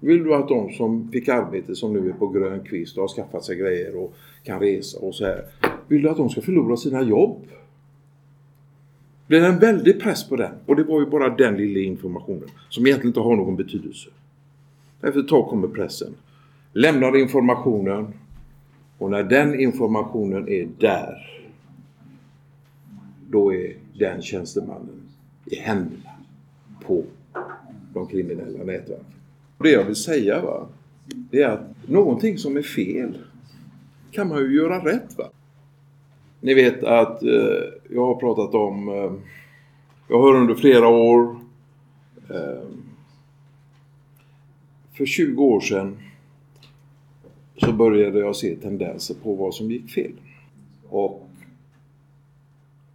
Vill 0.00 0.24
du 0.24 0.34
att 0.34 0.48
de 0.48 0.72
som 0.72 1.08
fick 1.12 1.28
arbete 1.28 1.74
som 1.74 1.92
nu 1.92 2.08
är 2.08 2.12
på 2.12 2.28
grön 2.28 2.60
kvist 2.60 2.96
och 2.96 3.02
har 3.02 3.08
skaffat 3.08 3.44
sig 3.44 3.56
grejer 3.56 3.96
och 3.96 4.14
kan 4.42 4.60
resa 4.60 4.98
och 4.98 5.14
så 5.14 5.24
här. 5.24 5.44
Vill 5.88 6.02
du 6.02 6.08
att 6.08 6.16
de 6.16 6.30
ska 6.30 6.40
förlora 6.40 6.76
sina 6.76 7.02
jobb? 7.02 7.46
Det 9.40 9.46
en 9.46 9.58
väldig 9.58 10.00
press 10.00 10.28
på 10.28 10.36
den. 10.36 10.52
Och 10.66 10.76
det 10.76 10.84
var 10.84 11.00
ju 11.00 11.06
bara 11.06 11.36
den 11.36 11.56
lilla 11.56 11.80
informationen 11.80 12.48
som 12.68 12.86
egentligen 12.86 13.10
inte 13.10 13.20
har 13.20 13.36
någon 13.36 13.56
betydelse. 13.56 14.08
Efter 15.02 15.20
ett 15.20 15.28
tag 15.28 15.48
kommer 15.48 15.68
pressen 15.68 16.14
lämnar 16.74 17.16
informationen 17.16 18.12
och 18.98 19.10
när 19.10 19.22
den 19.22 19.60
informationen 19.60 20.48
är 20.48 20.68
där 20.78 21.30
då 23.30 23.54
är 23.54 23.76
den 23.98 24.22
tjänstemannen 24.22 25.02
i 25.46 25.56
händerna 25.56 26.10
på 26.86 27.04
de 27.94 28.06
kriminella 28.06 28.64
nätverken. 28.64 29.04
Det 29.58 29.70
jag 29.70 29.84
vill 29.84 29.96
säga 29.96 30.42
va, 30.42 30.66
det 31.30 31.42
är 31.42 31.48
att 31.48 31.88
någonting 31.88 32.38
som 32.38 32.56
är 32.56 32.62
fel 32.62 33.18
kan 34.10 34.28
man 34.28 34.38
ju 34.38 34.56
göra 34.56 34.84
rätt 34.84 35.18
va. 35.18 35.30
Ni 36.40 36.54
vet 36.54 36.84
att 36.84 37.22
eh, 37.22 37.30
jag 37.94 38.06
har 38.06 38.14
pratat 38.14 38.54
om, 38.54 38.88
eh, 38.88 39.12
jag 40.08 40.20
har 40.20 40.34
under 40.34 40.54
flera 40.54 40.88
år, 40.88 41.36
eh, 42.30 42.68
för 44.92 45.06
20 45.06 45.44
år 45.44 45.60
sedan 45.60 45.96
så 47.56 47.72
började 47.72 48.18
jag 48.18 48.36
se 48.36 48.56
tendenser 48.56 49.14
på 49.14 49.34
vad 49.34 49.54
som 49.54 49.70
gick 49.70 49.90
fel. 49.90 50.12
Och 50.88 51.28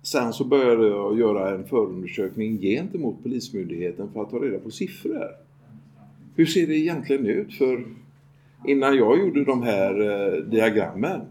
sen 0.02 0.34
så 0.34 0.44
började 0.46 0.88
jag 0.88 1.20
göra 1.20 1.56
en 1.56 1.64
förundersökning 1.68 2.58
gentemot 2.58 3.24
Polismyndigheten 3.24 4.10
för 4.14 4.22
att 4.22 4.30
ta 4.30 4.38
reda 4.38 4.60
på 4.60 4.72
siffror. 4.72 5.28
Hur 6.36 6.46
ser 6.46 6.68
det 6.68 6.78
egentligen 6.78 7.26
ut? 7.26 7.54
För 7.54 7.86
innan 8.68 8.98
jag 8.98 9.20
gjorde 9.20 9.44
de 9.44 9.64
här 9.64 10.02
eh, 10.02 10.44
diagrammen 10.44 11.22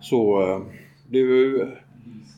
så 0.00 0.42
eh, 0.42 0.62
blev 1.08 1.28
jag 1.28 1.38
ju, 1.38 1.66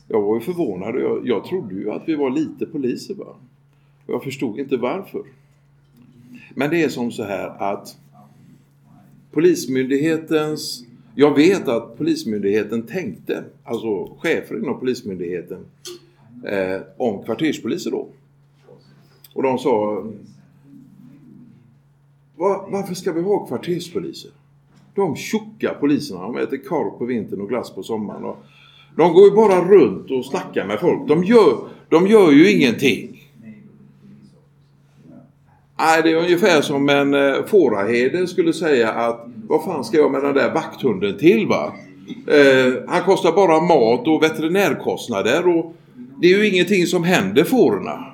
jag 0.07 0.21
var 0.21 0.35
ju 0.35 0.41
förvånad. 0.41 0.95
Jag, 0.95 1.27
jag 1.27 1.45
trodde 1.45 1.75
ju 1.75 1.91
att 1.91 2.03
vi 2.05 2.15
var 2.15 2.29
lite 2.29 2.65
poliser 2.65 3.13
bara. 3.13 3.35
Och 4.05 4.13
jag 4.13 4.23
förstod 4.23 4.59
inte 4.59 4.77
varför. 4.77 5.23
Men 6.55 6.69
det 6.69 6.83
är 6.83 6.89
som 6.89 7.11
så 7.11 7.23
här 7.23 7.71
att 7.73 7.97
Polismyndighetens... 9.31 10.83
Jag 11.15 11.35
vet 11.35 11.67
att 11.67 11.97
Polismyndigheten 11.97 12.81
tänkte, 12.81 13.43
alltså 13.63 14.05
chefer 14.05 14.57
inom 14.57 14.79
Polismyndigheten, 14.79 15.65
eh, 16.45 16.81
om 16.97 17.23
kvarterspoliser 17.23 17.91
då. 17.91 18.07
Och 19.33 19.43
de 19.43 19.57
sa 19.57 20.03
Var, 22.35 22.71
varför 22.71 22.93
ska 22.93 23.11
vi 23.11 23.21
ha 23.21 23.47
kvarterspoliser? 23.47 24.31
De 24.95 25.15
tjocka 25.15 25.73
poliserna, 25.79 26.21
de 26.21 26.37
äter 26.37 26.57
korv 26.57 26.97
på 26.97 27.05
vintern 27.05 27.41
och 27.41 27.49
glass 27.49 27.75
på 27.75 27.83
sommaren. 27.83 28.23
Och 28.23 28.37
de 28.97 29.13
går 29.13 29.29
ju 29.29 29.31
bara 29.31 29.61
runt 29.61 30.11
och 30.11 30.25
snackar 30.25 30.65
med 30.65 30.79
folk. 30.79 31.07
De 31.07 31.23
gör, 31.23 31.57
de 31.89 32.07
gör 32.07 32.31
ju 32.31 32.51
ingenting. 32.51 33.17
Nej, 35.79 36.01
det 36.03 36.11
är 36.11 36.15
ungefär 36.15 36.61
som 36.61 36.89
en 36.89 37.13
eh, 37.13 37.45
fåraherde 37.45 38.27
skulle 38.27 38.53
säga 38.53 38.91
att 38.91 39.27
vad 39.47 39.63
fan 39.63 39.83
ska 39.83 39.97
jag 39.97 40.11
med 40.11 40.23
den 40.23 40.33
där 40.33 40.53
vakthunden 40.53 41.17
till 41.17 41.47
va? 41.47 41.73
Eh, 42.27 42.73
han 42.87 43.03
kostar 43.03 43.31
bara 43.31 43.61
mat 43.61 44.07
och 44.07 44.23
veterinärkostnader 44.23 45.57
och 45.57 45.73
det 46.21 46.27
är 46.27 46.37
ju 46.37 46.47
ingenting 46.47 46.85
som 46.85 47.03
händer 47.03 47.43
fårorna. 47.43 48.05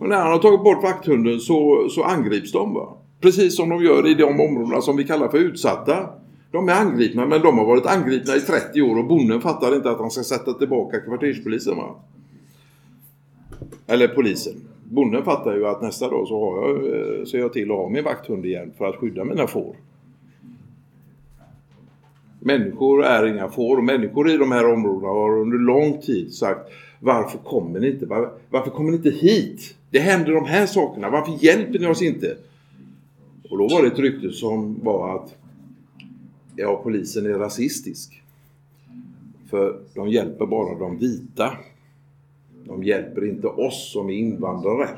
Och 0.00 0.08
när 0.08 0.16
han 0.16 0.32
har 0.32 0.38
tagit 0.38 0.64
bort 0.64 0.82
vakthunden 0.82 1.40
så, 1.40 1.88
så 1.90 2.04
angrips 2.04 2.52
de 2.52 2.74
va? 2.74 2.88
Precis 3.20 3.56
som 3.56 3.68
de 3.68 3.84
gör 3.84 4.08
i 4.08 4.14
de 4.14 4.40
områdena 4.40 4.80
som 4.80 4.96
vi 4.96 5.04
kallar 5.04 5.28
för 5.28 5.38
utsatta. 5.38 6.08
De 6.52 6.68
är 6.68 6.72
angripna 6.72 7.26
men 7.26 7.42
de 7.42 7.58
har 7.58 7.64
varit 7.64 7.86
angripna 7.86 8.36
i 8.36 8.40
30 8.40 8.82
år 8.82 8.98
och 8.98 9.04
bonden 9.04 9.40
fattar 9.40 9.76
inte 9.76 9.90
att 9.90 9.98
han 9.98 10.10
ska 10.10 10.22
sätta 10.22 10.52
tillbaka 10.52 11.00
kvarterspolisen 11.00 11.76
va? 11.76 11.94
Eller 13.86 14.08
polisen 14.08 14.54
bonden 14.92 15.24
fattar 15.24 15.56
ju 15.56 15.66
att 15.66 15.82
nästa 15.82 16.08
dag 16.08 16.28
så 16.28 16.44
har 16.44 16.68
jag, 16.68 16.76
eh, 16.76 17.24
ser 17.24 17.38
jag 17.38 17.52
till 17.52 17.70
att 17.70 17.76
ha 17.76 17.88
min 17.88 18.04
vakthund 18.04 18.46
igen 18.46 18.72
för 18.78 18.84
att 18.84 18.96
skydda 18.96 19.24
mina 19.24 19.46
får. 19.46 19.76
Människor 22.40 23.04
är 23.04 23.26
inga 23.26 23.48
får 23.48 23.76
och 23.76 23.84
människor 23.84 24.30
i 24.30 24.36
de 24.36 24.52
här 24.52 24.72
områdena 24.72 25.08
har 25.08 25.38
under 25.40 25.58
lång 25.58 26.00
tid 26.00 26.34
sagt 26.34 26.72
varför 27.00 27.38
kommer 27.38 27.80
ni 27.80 27.90
inte? 27.90 28.06
Var, 28.06 28.32
varför 28.50 28.70
kommer 28.70 28.90
ni 28.90 28.96
inte 28.96 29.10
hit? 29.10 29.74
Det 29.90 29.98
händer 29.98 30.32
de 30.32 30.44
här 30.44 30.66
sakerna. 30.66 31.10
Varför 31.10 31.44
hjälper 31.44 31.78
ni 31.78 31.86
oss 31.86 32.02
inte? 32.02 32.36
Och 33.50 33.58
då 33.58 33.68
var 33.68 33.82
det 33.82 33.88
ett 33.88 33.98
rykte 33.98 34.30
som 34.30 34.80
var 34.82 35.16
att 35.16 35.34
ja, 36.56 36.80
polisen 36.82 37.26
är 37.26 37.30
rasistisk. 37.38 38.22
För 39.50 39.80
de 39.94 40.08
hjälper 40.08 40.46
bara 40.46 40.78
de 40.78 40.98
vita. 40.98 41.56
De 42.64 42.84
hjälper 42.84 43.28
inte 43.28 43.46
oss 43.46 43.92
som 43.92 44.10
är 44.10 44.14
invandrare. 44.14 44.88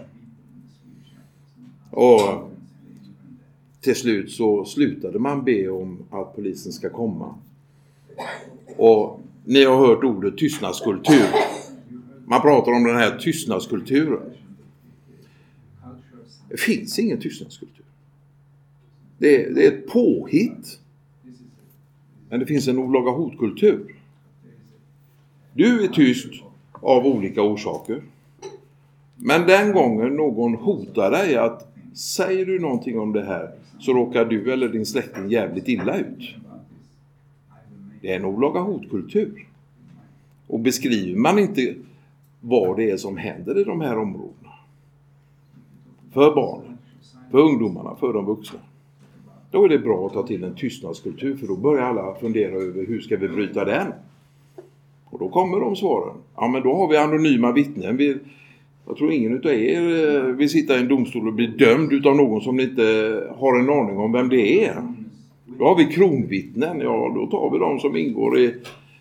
Och 1.91 2.51
till 3.81 3.97
slut 3.97 4.31
så 4.31 4.65
slutade 4.65 5.19
man 5.19 5.45
be 5.45 5.69
om 5.69 5.99
att 6.11 6.37
polisen 6.37 6.73
ska 6.73 6.91
komma. 6.91 7.35
Och 8.77 9.21
ni 9.45 9.65
har 9.65 9.87
hört 9.87 10.05
ordet 10.05 10.39
tystnadskultur. 10.39 11.29
Man 12.27 12.41
pratar 12.41 12.73
om 12.73 12.85
den 12.85 12.97
här 12.97 13.19
tystnadskulturen. 13.19 14.31
Det 16.49 16.57
finns 16.57 16.99
ingen 16.99 17.21
tystnadskultur. 17.21 17.85
Det 19.19 19.45
är, 19.45 19.51
det 19.51 19.67
är 19.67 19.73
ett 19.73 19.87
påhitt. 19.87 20.81
Men 22.29 22.41
det 22.41 22.47
finns 22.47 22.69
en 22.69 22.79
olaga 22.79 23.11
hotkultur. 23.11 23.97
Du 25.53 25.85
är 25.85 25.89
tyst 25.89 26.33
av 26.73 27.07
olika 27.07 27.43
orsaker. 27.43 28.03
Men 29.17 29.47
den 29.47 29.73
gången 29.73 30.17
någon 30.17 30.55
hotar 30.55 31.11
dig 31.11 31.37
att 31.37 31.75
säger 31.95 32.47
du 32.47 32.59
någonting 32.59 32.99
om 32.99 33.13
det 33.13 33.25
här 33.25 33.51
så 33.79 33.93
råkar 33.93 34.25
du 34.25 34.53
eller 34.53 34.69
din 34.69 34.87
släkting 34.87 35.31
jävligt 35.31 35.69
illa 35.69 35.97
ut. 35.97 36.35
Det 38.01 38.13
är 38.13 38.17
en 38.17 38.25
olaga 38.25 38.61
hotkultur. 38.61 39.47
Och 40.47 40.61
beskriver 40.61 41.19
man 41.19 41.39
inte 41.39 41.75
vad 42.41 42.77
det 42.77 42.91
är 42.91 42.97
som 42.97 43.17
händer 43.17 43.61
i 43.61 43.65
de 43.65 43.81
här 43.81 43.99
områdena 43.99 44.53
för 46.13 46.35
barnen, 46.35 46.79
för 47.31 47.39
ungdomarna, 47.39 47.97
för 47.97 48.13
de 48.13 48.27
vuxna. 48.27 48.59
Då 49.55 49.65
är 49.65 49.69
det 49.69 49.79
bra 49.79 50.07
att 50.07 50.13
ta 50.13 50.27
till 50.27 50.45
en 50.45 50.55
tystnadskultur 50.55 51.37
för 51.37 51.47
då 51.47 51.57
börjar 51.57 51.85
alla 51.85 52.15
fundera 52.21 52.55
över 52.55 52.87
hur 52.87 53.01
ska 53.01 53.17
vi 53.17 53.29
bryta 53.29 53.65
den? 53.65 53.87
Och 55.05 55.19
då 55.19 55.29
kommer 55.29 55.61
de 55.61 55.77
svaren. 55.77 56.17
Ja 56.37 56.49
men 56.49 56.63
då 56.63 56.75
har 56.75 56.89
vi 56.89 56.97
anonyma 56.97 57.53
vittnen. 57.53 57.97
Vi, 57.97 58.17
jag 58.87 58.97
tror 58.97 59.13
ingen 59.13 59.37
utav 59.37 59.53
er 59.53 60.17
eh, 60.17 60.23
vill 60.23 60.51
sitta 60.51 60.77
i 60.77 60.81
en 60.81 60.89
domstol 60.89 61.29
och 61.29 61.35
bli 61.35 61.47
dömd 61.47 61.93
utav 61.93 62.17
någon 62.17 62.41
som 62.41 62.61
inte 62.61 62.83
har 63.37 63.59
en 63.59 63.71
aning 63.71 63.99
om 63.99 64.13
vem 64.13 64.29
det 64.29 64.65
är. 64.65 64.83
Då 65.59 65.65
har 65.65 65.77
vi 65.77 65.85
kronvittnen. 65.85 66.81
Ja 66.81 67.13
då 67.15 67.27
tar 67.27 67.51
vi 67.51 67.59
de 67.59 67.81
som 67.81 67.97
ingår 67.97 68.39
i, 68.39 68.55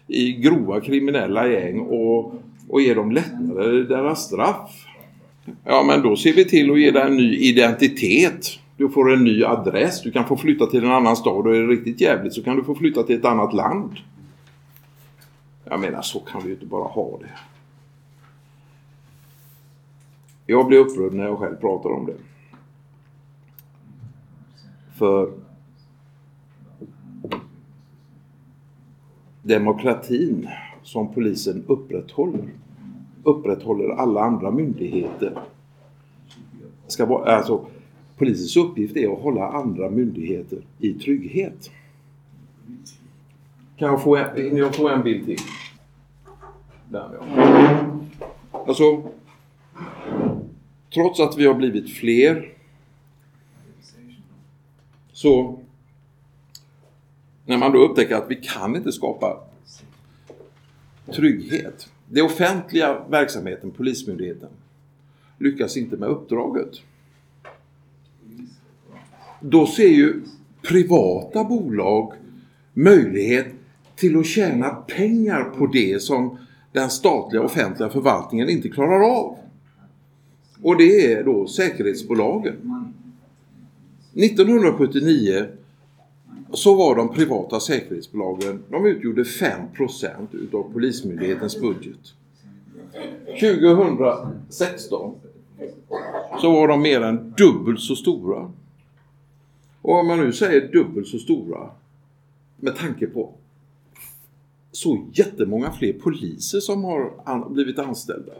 i 0.07 0.31
grova 0.33 0.81
kriminella 0.81 1.47
gäng 1.47 1.79
och, 1.79 2.33
och 2.69 2.81
ger 2.81 2.95
dem 2.95 3.11
lättnader 3.11 3.79
i 3.79 3.83
deras 3.83 4.25
straff. 4.25 4.85
Ja 5.65 5.83
men 5.87 6.01
då 6.01 6.15
ser 6.15 6.33
vi 6.33 6.45
till 6.45 6.71
att 6.71 6.79
ge 6.79 6.91
dem 6.91 7.07
en 7.07 7.17
ny 7.17 7.35
identitet. 7.35 8.59
Du 8.77 8.89
får 8.89 9.13
en 9.13 9.23
ny 9.23 9.43
adress. 9.43 10.01
Du 10.01 10.11
kan 10.11 10.25
få 10.25 10.37
flytta 10.37 10.65
till 10.65 10.83
en 10.83 10.91
annan 10.91 11.15
stad 11.15 11.47
och 11.47 11.55
är 11.55 11.61
det 11.61 11.67
riktigt 11.67 12.01
jävligt 12.01 12.33
så 12.33 12.43
kan 12.43 12.55
du 12.55 12.63
få 12.63 12.75
flytta 12.75 13.03
till 13.03 13.19
ett 13.19 13.25
annat 13.25 13.53
land. 13.53 13.91
Jag 15.63 15.79
menar, 15.79 16.01
så 16.01 16.19
kan 16.19 16.41
vi 16.41 16.47
ju 16.47 16.53
inte 16.53 16.65
bara 16.65 16.87
ha 16.87 17.19
det. 17.21 17.29
Jag 20.45 20.67
blir 20.67 20.79
upprörd 20.79 21.13
när 21.13 21.23
jag 21.23 21.39
själv 21.39 21.55
pratar 21.55 21.89
om 21.89 22.05
det. 22.05 22.15
För 24.97 25.31
demokratin 29.41 30.49
som 30.83 31.13
polisen 31.13 31.63
upprätthåller 31.67 32.49
upprätthåller 33.23 33.89
alla 33.89 34.21
andra 34.21 34.51
myndigheter. 34.51 35.37
Ska 36.87 37.05
vara, 37.05 37.35
alltså, 37.35 37.65
polisens 38.17 38.57
uppgift 38.57 38.97
är 38.97 39.13
att 39.13 39.19
hålla 39.19 39.47
andra 39.47 39.89
myndigheter 39.89 40.61
i 40.79 40.93
trygghet. 40.93 41.71
Kan 43.77 43.87
jag 43.87 44.03
få 44.03 44.15
en, 44.15 44.57
jag 44.57 44.75
få 44.75 44.89
en 44.89 45.03
bild 45.03 45.25
till? 45.25 45.39
Där 46.89 47.09
ja. 47.19 47.49
Alltså, 48.51 49.03
trots 50.93 51.19
att 51.19 51.37
vi 51.37 51.45
har 51.45 51.53
blivit 51.53 51.89
fler 51.89 52.53
så 55.11 55.59
när 57.45 57.57
man 57.57 57.71
då 57.71 57.79
upptäcker 57.79 58.15
att 58.15 58.31
vi 58.31 58.35
kan 58.35 58.75
inte 58.75 58.91
skapa 58.91 59.43
trygghet. 61.13 61.89
Den 62.07 62.25
offentliga 62.25 63.05
verksamheten, 63.09 63.71
Polismyndigheten, 63.71 64.49
lyckas 65.37 65.77
inte 65.77 65.97
med 65.97 66.09
uppdraget. 66.09 66.81
Då 69.45 69.65
ser 69.65 69.87
ju 69.87 70.21
privata 70.61 71.43
bolag 71.43 72.13
möjlighet 72.73 73.47
till 73.95 74.19
att 74.19 74.25
tjäna 74.25 74.69
pengar 74.69 75.43
på 75.43 75.67
det 75.67 76.01
som 76.01 76.37
den 76.71 76.89
statliga 76.89 77.43
offentliga 77.43 77.89
förvaltningen 77.89 78.49
inte 78.49 78.69
klarar 78.69 79.17
av. 79.17 79.37
Och 80.61 80.77
det 80.77 81.13
är 81.13 81.23
då 81.23 81.47
säkerhetsbolagen. 81.47 82.53
1979 84.13 85.45
så 86.53 86.75
var 86.75 86.95
de 86.95 87.13
privata 87.13 87.59
säkerhetsbolagen, 87.59 88.63
de 88.69 88.85
utgjorde 88.85 89.23
5% 89.23 90.09
utav 90.31 90.73
Polismyndighetens 90.73 91.61
budget. 91.61 91.99
2016 93.39 95.15
så 96.41 96.51
var 96.51 96.67
de 96.67 96.81
mer 96.81 97.01
än 97.01 97.33
dubbelt 97.37 97.79
så 97.79 97.95
stora. 97.95 98.51
Och 99.83 99.99
om 99.99 100.07
man 100.07 100.19
nu 100.19 100.33
säger 100.33 100.71
dubbelt 100.71 101.07
så 101.07 101.19
stora 101.19 101.69
med 102.57 102.75
tanke 102.75 103.07
på 103.07 103.33
så 104.71 105.07
jättemånga 105.13 105.71
fler 105.71 105.93
poliser 105.93 106.59
som 106.59 106.83
har 106.83 107.49
blivit 107.49 107.79
anställda. 107.79 108.33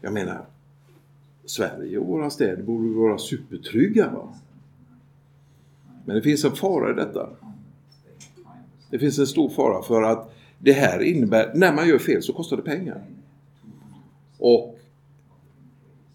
Jag 0.00 0.12
menar, 0.12 0.46
Sverige 1.44 1.98
och 1.98 2.06
våra 2.06 2.30
städer 2.30 2.62
borde 2.62 2.88
vara 2.88 3.18
supertrygga. 3.18 4.10
Va? 4.10 4.34
Men 6.04 6.16
det 6.16 6.22
finns 6.22 6.44
en 6.44 6.56
fara 6.56 6.90
i 6.90 6.94
detta. 6.94 7.28
Det 8.90 8.98
finns 8.98 9.18
en 9.18 9.26
stor 9.26 9.50
fara 9.50 9.82
för 9.82 10.02
att 10.02 10.34
det 10.58 10.72
här 10.72 11.00
innebär, 11.00 11.52
när 11.54 11.74
man 11.74 11.88
gör 11.88 11.98
fel 11.98 12.22
så 12.22 12.32
kostar 12.32 12.56
det 12.56 12.62
pengar. 12.62 13.04
Och 14.38 14.78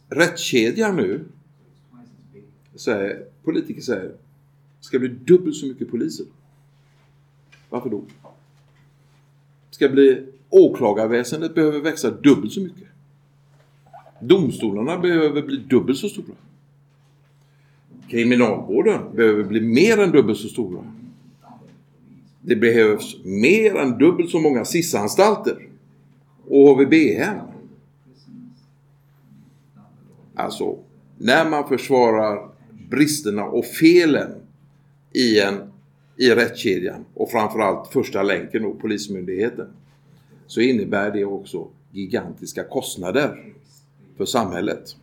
rättskedjan 0.10 0.96
nu, 0.96 1.26
säger, 2.76 3.26
politiker 3.44 3.82
säger, 3.82 4.12
ska 4.80 5.00
bli 5.00 5.08
dubbelt 5.08 5.56
så 5.56 5.66
mycket 5.66 5.92
poliser. 5.92 6.26
Varför 7.70 7.90
då? 7.90 8.04
Ska 9.72 9.90
bli 9.90 10.26
åklagarväsendet 10.50 11.56
behöver 11.56 11.80
växa 11.80 12.12
dubbelt 12.12 12.54
så 12.54 12.62
mycket. 12.62 12.88
Domstolarna 14.20 14.98
behöver 14.98 15.42
bli 15.42 15.58
dubbelt 15.58 15.98
så 15.98 16.10
stora. 16.10 16.36
Kriminalvården 18.10 19.16
behöver 19.16 19.44
bli 19.44 19.62
mer 19.62 19.98
än 19.98 20.12
dubbelt 20.12 20.40
så 20.40 20.48
stora. 20.48 20.84
Det 22.42 22.56
behövs 22.56 23.18
mer 23.24 23.76
än 23.76 23.98
dubbelt 23.98 24.30
så 24.30 24.40
många 24.40 24.66
SIS-anstalter 24.66 25.68
och 26.48 26.70
HVB-hem. 26.70 27.48
Alltså, 30.36 30.78
när 31.18 31.50
man 31.50 31.68
försvarar 31.68 32.50
bristerna 32.90 33.44
och 33.44 33.66
felen 33.66 34.32
i, 35.14 35.40
en, 35.40 35.72
i 36.16 36.30
rättskedjan 36.30 37.06
och 37.14 37.32
framförallt 37.32 37.88
första 37.88 38.24
länken 38.24 38.66
och 38.66 38.80
Polismyndigheten 38.80 39.68
så 40.48 40.62
innebär 40.62 41.12
det 41.12 41.26
också 41.26 41.68
gigantiska 41.92 42.64
kostnader 42.64 43.54
för 44.18 44.26
samhället. 44.26 44.96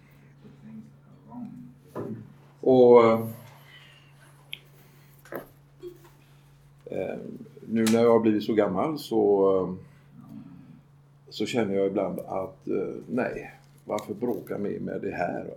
Och 2.60 3.04
eh, 6.84 7.18
nu 7.66 7.84
när 7.84 8.02
jag 8.02 8.10
har 8.10 8.20
blivit 8.20 8.44
så 8.44 8.54
gammal 8.54 8.98
så, 8.98 9.76
så 11.30 11.46
känner 11.46 11.74
jag 11.74 11.86
ibland 11.86 12.18
att 12.18 12.68
eh, 12.68 12.94
nej, 13.08 13.54
varför 13.84 14.14
bråka 14.14 14.58
mer 14.58 14.78
med 14.78 15.00
det 15.02 15.10
här? 15.10 15.54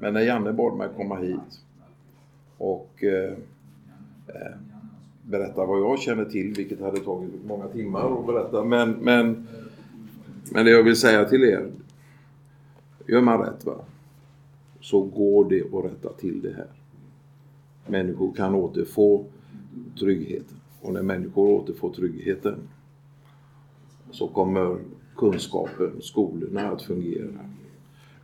Men 0.00 0.14
när 0.14 0.20
Janne 0.20 0.52
bad 0.52 0.76
mig 0.76 0.88
komma 0.96 1.16
hit 1.16 1.60
och 2.58 3.04
eh, 3.04 3.32
eh, 4.26 4.56
berätta 5.22 5.66
vad 5.66 5.80
jag 5.80 5.98
känner 5.98 6.24
till, 6.24 6.54
vilket 6.54 6.80
hade 6.80 7.00
tagit 7.00 7.30
många 7.46 7.68
timmar 7.68 8.20
att 8.20 8.26
berätta. 8.26 8.64
Men, 8.64 8.90
men, 8.90 9.48
men 10.52 10.64
det 10.64 10.70
jag 10.70 10.82
vill 10.82 10.96
säga 10.96 11.24
till 11.24 11.44
er, 11.44 11.70
gör 13.06 13.20
man 13.20 13.40
rätt 13.40 13.64
va? 13.64 13.74
så 14.80 15.02
går 15.02 15.48
det 15.48 15.78
att 15.78 15.84
rätta 15.84 16.12
till 16.12 16.42
det 16.42 16.52
här. 16.52 16.68
Människor 17.86 18.32
kan 18.32 18.54
återfå 18.54 19.24
tryggheten. 19.98 20.56
Och 20.80 20.92
när 20.92 21.02
människor 21.02 21.48
återfår 21.48 21.90
tryggheten 21.92 22.58
så 24.10 24.28
kommer 24.28 24.78
kunskapen, 25.16 26.02
skolorna 26.02 26.70
att 26.70 26.82
fungera. 26.82 27.50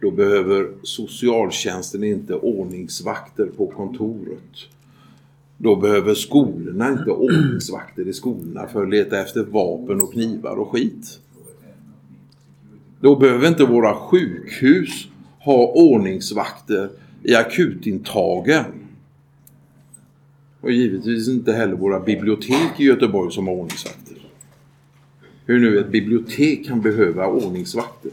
Då 0.00 0.10
behöver 0.10 0.68
socialtjänsten 0.82 2.04
inte 2.04 2.34
ordningsvakter 2.34 3.46
på 3.46 3.66
kontoret. 3.66 4.68
Då 5.58 5.76
behöver 5.76 6.14
skolorna 6.14 6.88
inte 6.88 7.10
ordningsvakter 7.10 8.08
i 8.08 8.12
skolorna 8.12 8.66
för 8.66 8.82
att 8.82 8.90
leta 8.90 9.20
efter 9.20 9.42
vapen 9.42 10.00
och 10.00 10.12
knivar 10.12 10.56
och 10.56 10.70
skit. 10.70 11.20
Då 13.00 13.16
behöver 13.16 13.48
inte 13.48 13.64
våra 13.64 13.94
sjukhus 13.94 15.08
ha 15.40 15.66
ordningsvakter 15.66 16.88
i 17.22 17.34
akutintagen. 17.34 18.64
Och 20.60 20.72
givetvis 20.72 21.28
inte 21.28 21.52
heller 21.52 21.76
våra 21.76 22.00
bibliotek 22.00 22.80
i 22.80 22.84
Göteborg 22.84 23.32
som 23.32 23.46
har 23.46 23.54
ordningsvakter. 23.54 24.16
Hur 25.46 25.60
nu 25.60 25.78
ett 25.78 25.90
bibliotek 25.90 26.66
kan 26.66 26.80
behöva 26.80 27.26
ordningsvakter. 27.26 28.12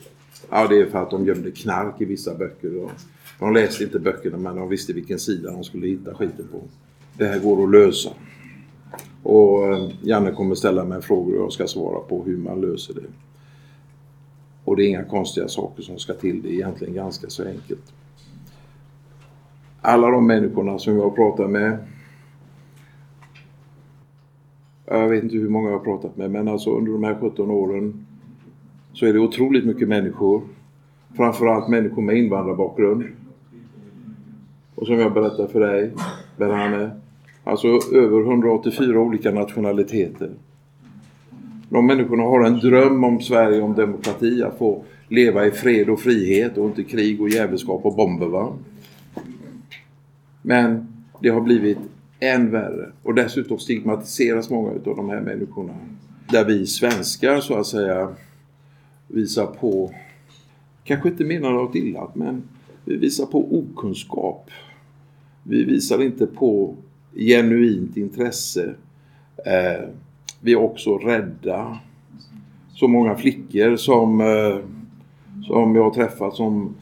Ja, 0.56 0.68
det 0.68 0.82
är 0.82 0.86
för 0.86 1.04
att 1.04 1.10
de 1.10 1.26
gömde 1.26 1.52
knark 1.52 2.02
i 2.02 2.06
vissa 2.06 2.36
böcker. 2.36 2.90
De 3.40 3.54
läste 3.54 3.84
inte 3.84 4.00
böckerna 4.00 4.38
men 4.38 4.56
de 4.56 4.70
visste 4.70 4.94
vilken 4.94 5.20
sida 5.20 5.52
de 5.52 5.64
skulle 5.64 5.88
hitta 5.88 6.14
skiten 6.14 6.48
på. 6.52 6.62
Det 7.18 7.26
här 7.26 7.40
går 7.40 7.64
att 7.64 7.72
lösa. 7.72 8.10
Och 9.24 9.74
eh, 9.74 9.90
Janne 10.02 10.32
kommer 10.32 10.56
ställa 10.56 10.86
mig 10.86 11.02
frågor 11.02 11.38
och 11.38 11.44
jag 11.44 11.52
ska 11.52 11.68
svara 11.68 12.00
på 12.00 12.24
hur 12.24 12.38
man 12.38 12.62
löser 12.62 12.94
det. 12.94 13.08
Och 14.64 14.76
det 14.76 14.84
är 14.84 14.88
inga 14.88 15.04
konstiga 15.04 15.48
saker 15.48 15.84
som 15.84 16.00
ska 16.00 16.14
till. 16.14 16.42
Det 16.42 16.50
är 16.50 16.54
egentligen 16.54 16.94
ganska 16.94 17.30
så 17.30 17.48
enkelt. 17.48 17.94
Alla 19.82 20.10
de 20.10 20.28
människorna 20.28 20.80
som 20.80 20.98
jag 20.98 21.16
pratar 21.16 21.48
med 21.48 21.78
jag 24.86 25.10
vet 25.10 25.24
inte 25.24 25.36
hur 25.36 25.50
många 25.50 25.70
jag 25.70 25.78
har 25.78 25.86
pratat 25.86 26.18
med 26.18 26.32
men 26.32 26.48
alltså 26.48 26.78
under 26.78 26.92
de 26.92 27.04
här 27.04 27.18
17 27.22 27.52
åren 27.52 28.06
så 28.94 29.06
är 29.06 29.14
det 29.14 29.20
otroligt 29.20 29.66
mycket 29.66 29.88
människor. 29.88 30.42
Framförallt 31.16 31.68
människor 31.68 32.02
med 32.02 32.18
invandrarbakgrund. 32.18 33.04
Och 34.76 34.88
som 34.88 35.00
jag 35.00 35.14
berättade 35.14 35.48
för 35.48 35.60
dig, 35.60 35.92
Berhane, 36.38 36.92
alltså 37.44 37.68
över 37.94 38.22
184 38.22 39.00
olika 39.00 39.32
nationaliteter. 39.32 40.30
De 41.70 41.88
människorna 41.88 42.24
har 42.24 42.46
en 42.46 42.60
dröm 42.60 43.04
om 43.04 43.22
Sverige, 43.22 43.62
om 43.62 43.74
demokrati, 43.74 44.44
att 44.44 44.58
få 44.58 44.84
leva 45.08 45.46
i 45.46 45.52
fred 45.52 45.90
och 45.90 46.00
frihet 46.00 46.58
och 46.58 46.66
inte 46.66 46.84
krig 46.84 47.22
och 47.22 47.30
jävelskap 47.30 47.86
och 47.86 47.96
bomber. 47.96 48.28
Va? 48.28 48.54
Men 50.42 50.88
det 51.20 51.30
har 51.30 51.42
blivit 51.42 51.78
än 52.20 52.52
värre 52.52 52.92
och 53.04 53.16
dessutom 53.16 53.60
stigmatiseras 53.60 54.50
många 54.50 54.70
av 54.70 54.96
de 54.96 55.10
här 55.10 55.22
människorna. 55.22 55.74
Där 56.32 56.46
vi 56.46 56.66
svenskar 56.66 57.40
så 57.40 57.56
att 57.56 57.68
säga 57.68 58.10
visar 59.14 59.46
på, 59.46 59.92
kanske 60.84 61.10
inte 61.10 61.24
menar 61.26 61.52
något 61.52 61.76
illa, 61.76 62.12
men 62.14 62.44
vi 62.86 62.98
visar 62.98 63.26
på 63.26 63.58
okunskap 63.58 64.50
Vi 65.44 65.64
visar 65.64 66.04
inte 66.04 66.26
på 66.26 66.76
genuint 67.16 67.98
intresse. 67.98 68.76
Eh, 69.46 69.90
vi 70.42 70.52
är 70.52 70.60
också 70.60 70.98
rädda. 70.98 71.78
Så 72.74 72.88
många 72.88 73.16
flickor 73.16 73.76
som, 73.76 74.22
eh, 74.22 74.58
som 75.44 75.76
jag 75.76 75.84
har 75.84 75.92
träffat 75.92 76.36
som, 76.36 76.76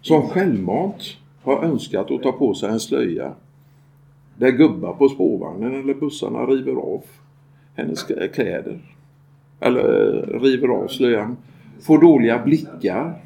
som 0.00 0.22
självmant 0.22 1.16
har 1.42 1.64
önskat 1.64 2.10
att 2.10 2.22
ta 2.22 2.32
på 2.32 2.54
sig 2.54 2.70
en 2.70 2.80
slöja. 2.80 3.32
Där 4.36 4.50
gubbar 4.50 4.92
på 4.92 5.08
spårvagnen 5.08 5.74
eller 5.74 5.94
bussarna 5.94 6.46
river 6.46 6.72
av 6.72 7.02
hennes 7.74 8.02
kläder. 8.34 8.95
Eller 9.60 10.34
eh, 10.34 10.40
river 10.40 10.68
av 10.68 10.88
slöjan. 10.88 11.36
Får 11.80 12.00
dåliga 12.00 12.42
blickar. 12.44 13.22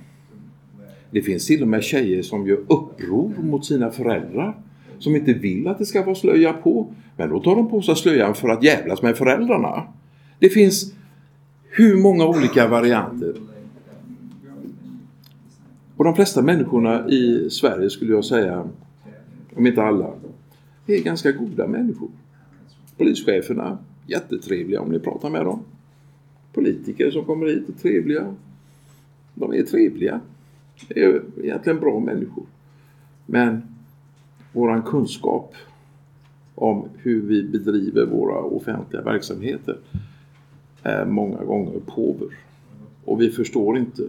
Det 1.11 1.22
finns 1.22 1.47
till 1.47 1.62
och 1.62 1.68
med 1.68 1.85
tjejer 1.85 2.22
som 2.22 2.47
gör 2.47 2.59
uppror 2.68 3.33
mot 3.43 3.64
sina 3.64 3.91
föräldrar. 3.91 4.57
Som 4.99 5.16
inte 5.16 5.33
vill 5.33 5.68
att 5.68 5.78
det 5.78 5.87
ska 5.87 6.05
vara 6.05 6.14
slöja 6.14 6.53
på. 6.53 6.95
Men 7.16 7.28
då 7.28 7.41
tar 7.41 7.57
de 7.57 7.70
på 7.70 7.83
sig 7.83 7.97
slöjan 7.97 8.35
för 8.35 8.49
att 8.49 8.62
jävlas 8.62 9.03
med 9.03 9.16
föräldrarna. 9.16 9.83
Det 10.39 10.49
finns 10.49 10.95
hur 11.70 11.97
många 11.97 12.26
olika 12.26 12.68
varianter. 12.68 13.35
Och 15.97 16.05
de 16.05 16.14
flesta 16.14 16.43
människorna 16.43 17.09
i 17.09 17.51
Sverige 17.51 17.91
skulle 17.91 18.12
jag 18.12 18.24
säga, 18.24 18.68
om 19.57 19.66
inte 19.66 19.83
alla, 19.83 20.11
är 20.87 21.03
ganska 21.03 21.33
goda 21.33 21.66
människor. 21.66 22.09
Polischeferna, 22.99 23.78
jättetrevliga 24.07 24.81
om 24.81 24.93
ni 24.93 24.99
pratar 24.99 25.31
med 25.31 25.45
dem. 25.45 25.62
Politiker 26.53 27.11
som 27.11 27.25
kommer 27.25 27.47
hit 27.47 27.69
är 27.69 27.73
trevliga. 27.73 28.35
De 29.35 29.53
är 29.53 29.63
trevliga. 29.63 30.21
Det 30.89 31.03
är 31.03 31.23
egentligen 31.43 31.81
bra 31.81 32.01
människor. 32.01 32.45
Men 33.27 33.63
våran 34.53 34.83
kunskap 34.83 35.55
om 36.55 36.89
hur 36.99 37.23
vi 37.23 37.43
bedriver 37.43 38.07
våra 38.07 38.39
offentliga 38.39 39.03
verksamheter 39.03 39.79
är 40.83 41.07
många 41.07 41.45
gånger 41.45 41.81
påver. 41.87 42.29
Och 43.05 43.21
vi 43.21 43.31
förstår 43.31 43.79
inte 43.79 44.03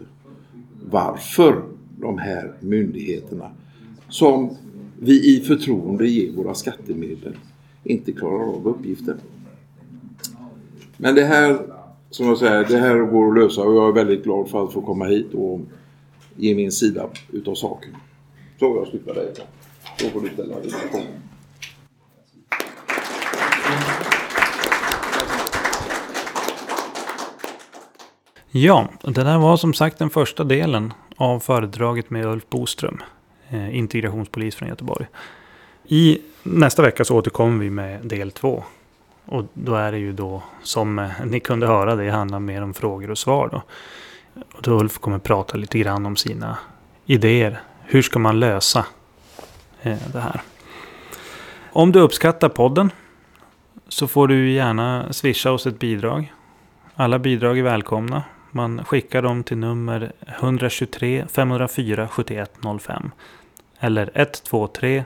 varför 0.89 1.61
de 1.99 2.17
här 2.17 2.53
myndigheterna 2.59 3.51
som 4.09 4.57
vi 4.99 5.37
i 5.37 5.39
förtroende 5.39 6.07
ger 6.07 6.31
våra 6.31 6.53
skattemedel 6.53 7.35
inte 7.83 8.11
klarar 8.11 8.43
av 8.43 8.67
uppgiften. 8.67 9.17
Men 10.97 11.15
det 11.15 11.25
här, 11.25 11.59
som 12.11 12.27
jag 12.27 12.37
säger, 12.37 12.65
det 12.65 12.77
här 12.77 12.97
går 12.97 13.27
att 13.27 13.43
lösa 13.43 13.61
och 13.61 13.75
jag 13.75 13.87
är 13.87 13.93
väldigt 13.93 14.23
glad 14.23 14.49
för 14.49 14.63
att 14.63 14.73
få 14.73 14.81
komma 14.81 15.05
hit 15.05 15.33
och 15.33 15.59
ge 16.35 16.55
min 16.55 16.71
sida 16.71 17.09
utav 17.31 17.55
saken. 17.55 17.95
Så 18.59 18.65
jag 18.65 18.87
slutar 18.87 19.13
dig. 19.13 19.33
Då 19.99 20.09
får 20.09 20.21
du 20.21 20.29
ställa 20.29 20.59
dina 20.59 20.77
frågor. 20.77 21.07
Ja, 28.51 28.87
det 29.03 29.23
där 29.23 29.37
var 29.37 29.57
som 29.57 29.73
sagt 29.73 29.99
den 29.99 30.09
första 30.09 30.43
delen 30.43 30.93
av 31.15 31.39
föredraget 31.39 32.09
med 32.09 32.25
Ulf 32.25 32.49
Boström, 32.49 33.01
eh, 33.49 33.77
integrationspolis 33.77 34.55
från 34.55 34.69
Göteborg. 34.69 35.05
I 35.87 36.19
nästa 36.43 36.81
vecka 36.81 37.05
så 37.05 37.17
återkommer 37.17 37.63
vi 37.63 37.69
med 37.69 38.05
del 38.05 38.31
två. 38.31 38.63
Och 39.31 39.45
då 39.53 39.75
är 39.75 39.91
det 39.91 39.97
ju 39.97 40.13
då, 40.13 40.43
som 40.63 40.99
eh, 40.99 41.09
ni 41.25 41.39
kunde 41.39 41.67
höra, 41.67 41.95
det 41.95 42.09
handlar 42.09 42.39
mer 42.39 42.61
om 42.61 42.73
frågor 42.73 43.11
och 43.11 43.17
svar. 43.17 43.49
Då. 43.51 43.61
Och 44.53 44.61
då 44.61 44.79
Ulf 44.79 44.97
kommer 44.97 45.19
prata 45.19 45.57
lite 45.57 45.79
grann 45.79 46.05
om 46.05 46.15
sina 46.15 46.57
idéer. 47.05 47.61
Hur 47.81 48.01
ska 48.01 48.19
man 48.19 48.39
lösa 48.39 48.85
eh, 49.81 49.97
det 50.13 50.19
här? 50.19 50.41
Om 51.71 51.91
du 51.91 51.99
uppskattar 51.99 52.49
podden 52.49 52.91
så 53.87 54.07
får 54.07 54.27
du 54.27 54.51
gärna 54.51 55.13
swisha 55.13 55.51
oss 55.51 55.67
ett 55.67 55.79
bidrag. 55.79 56.33
Alla 56.95 57.19
bidrag 57.19 57.57
är 57.57 57.63
välkomna. 57.63 58.23
Man 58.51 58.85
skickar 58.85 59.21
dem 59.21 59.43
till 59.43 59.57
nummer 59.57 60.11
123 60.39 61.25
504 61.31 62.07
7105. 62.07 63.11
Eller 63.79 64.11
123 64.13 65.03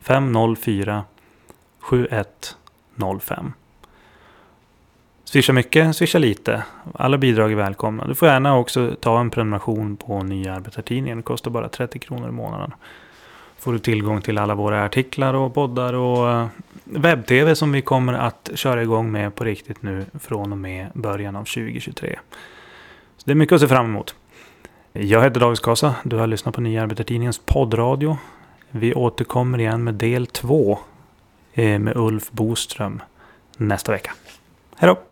504 0.00 1.04
7105. 1.80 2.63
Swisha 5.24 5.52
mycket, 5.52 5.96
swisha 5.96 6.18
lite. 6.18 6.64
Alla 6.94 7.18
bidrag 7.18 7.52
är 7.52 7.56
välkomna. 7.56 8.06
Du 8.06 8.14
får 8.14 8.28
gärna 8.28 8.56
också 8.56 8.96
ta 9.00 9.20
en 9.20 9.30
prenumeration 9.30 9.96
på 9.96 10.22
Nya 10.22 10.54
Arbetartidningen. 10.54 11.18
Det 11.18 11.22
kostar 11.22 11.50
bara 11.50 11.68
30 11.68 11.98
kronor 11.98 12.28
i 12.28 12.32
månaden. 12.32 12.74
Får 13.58 13.72
du 13.72 13.78
tillgång 13.78 14.20
till 14.20 14.38
alla 14.38 14.54
våra 14.54 14.84
artiklar 14.84 15.34
och 15.34 15.54
poddar 15.54 15.92
och 15.92 16.30
eh, 16.30 16.46
webb-tv 16.84 17.54
som 17.54 17.72
vi 17.72 17.82
kommer 17.82 18.12
att 18.12 18.50
köra 18.54 18.82
igång 18.82 19.12
med 19.12 19.34
på 19.34 19.44
riktigt 19.44 19.82
nu 19.82 20.04
från 20.20 20.52
och 20.52 20.58
med 20.58 20.86
början 20.94 21.36
av 21.36 21.44
2023. 21.44 22.18
Så 23.16 23.22
det 23.24 23.32
är 23.32 23.36
mycket 23.36 23.54
att 23.54 23.60
se 23.60 23.68
fram 23.68 23.86
emot. 23.86 24.14
Jag 24.92 25.22
heter 25.22 25.40
David 25.40 25.58
Skasa. 25.58 25.94
Du 26.02 26.16
har 26.16 26.26
lyssnat 26.26 26.54
på 26.54 26.60
Nya 26.60 26.82
Arbetartidningens 26.82 27.38
poddradio. 27.38 28.18
Vi 28.70 28.94
återkommer 28.94 29.58
igen 29.58 29.84
med 29.84 29.94
del 29.94 30.26
två 30.26 30.78
Eh, 31.54 31.78
med 31.78 31.96
Ulf 31.96 32.30
Boström 32.30 33.02
nästa 33.56 33.92
vecka. 33.92 34.12
Hej 34.76 34.88
då! 34.88 35.04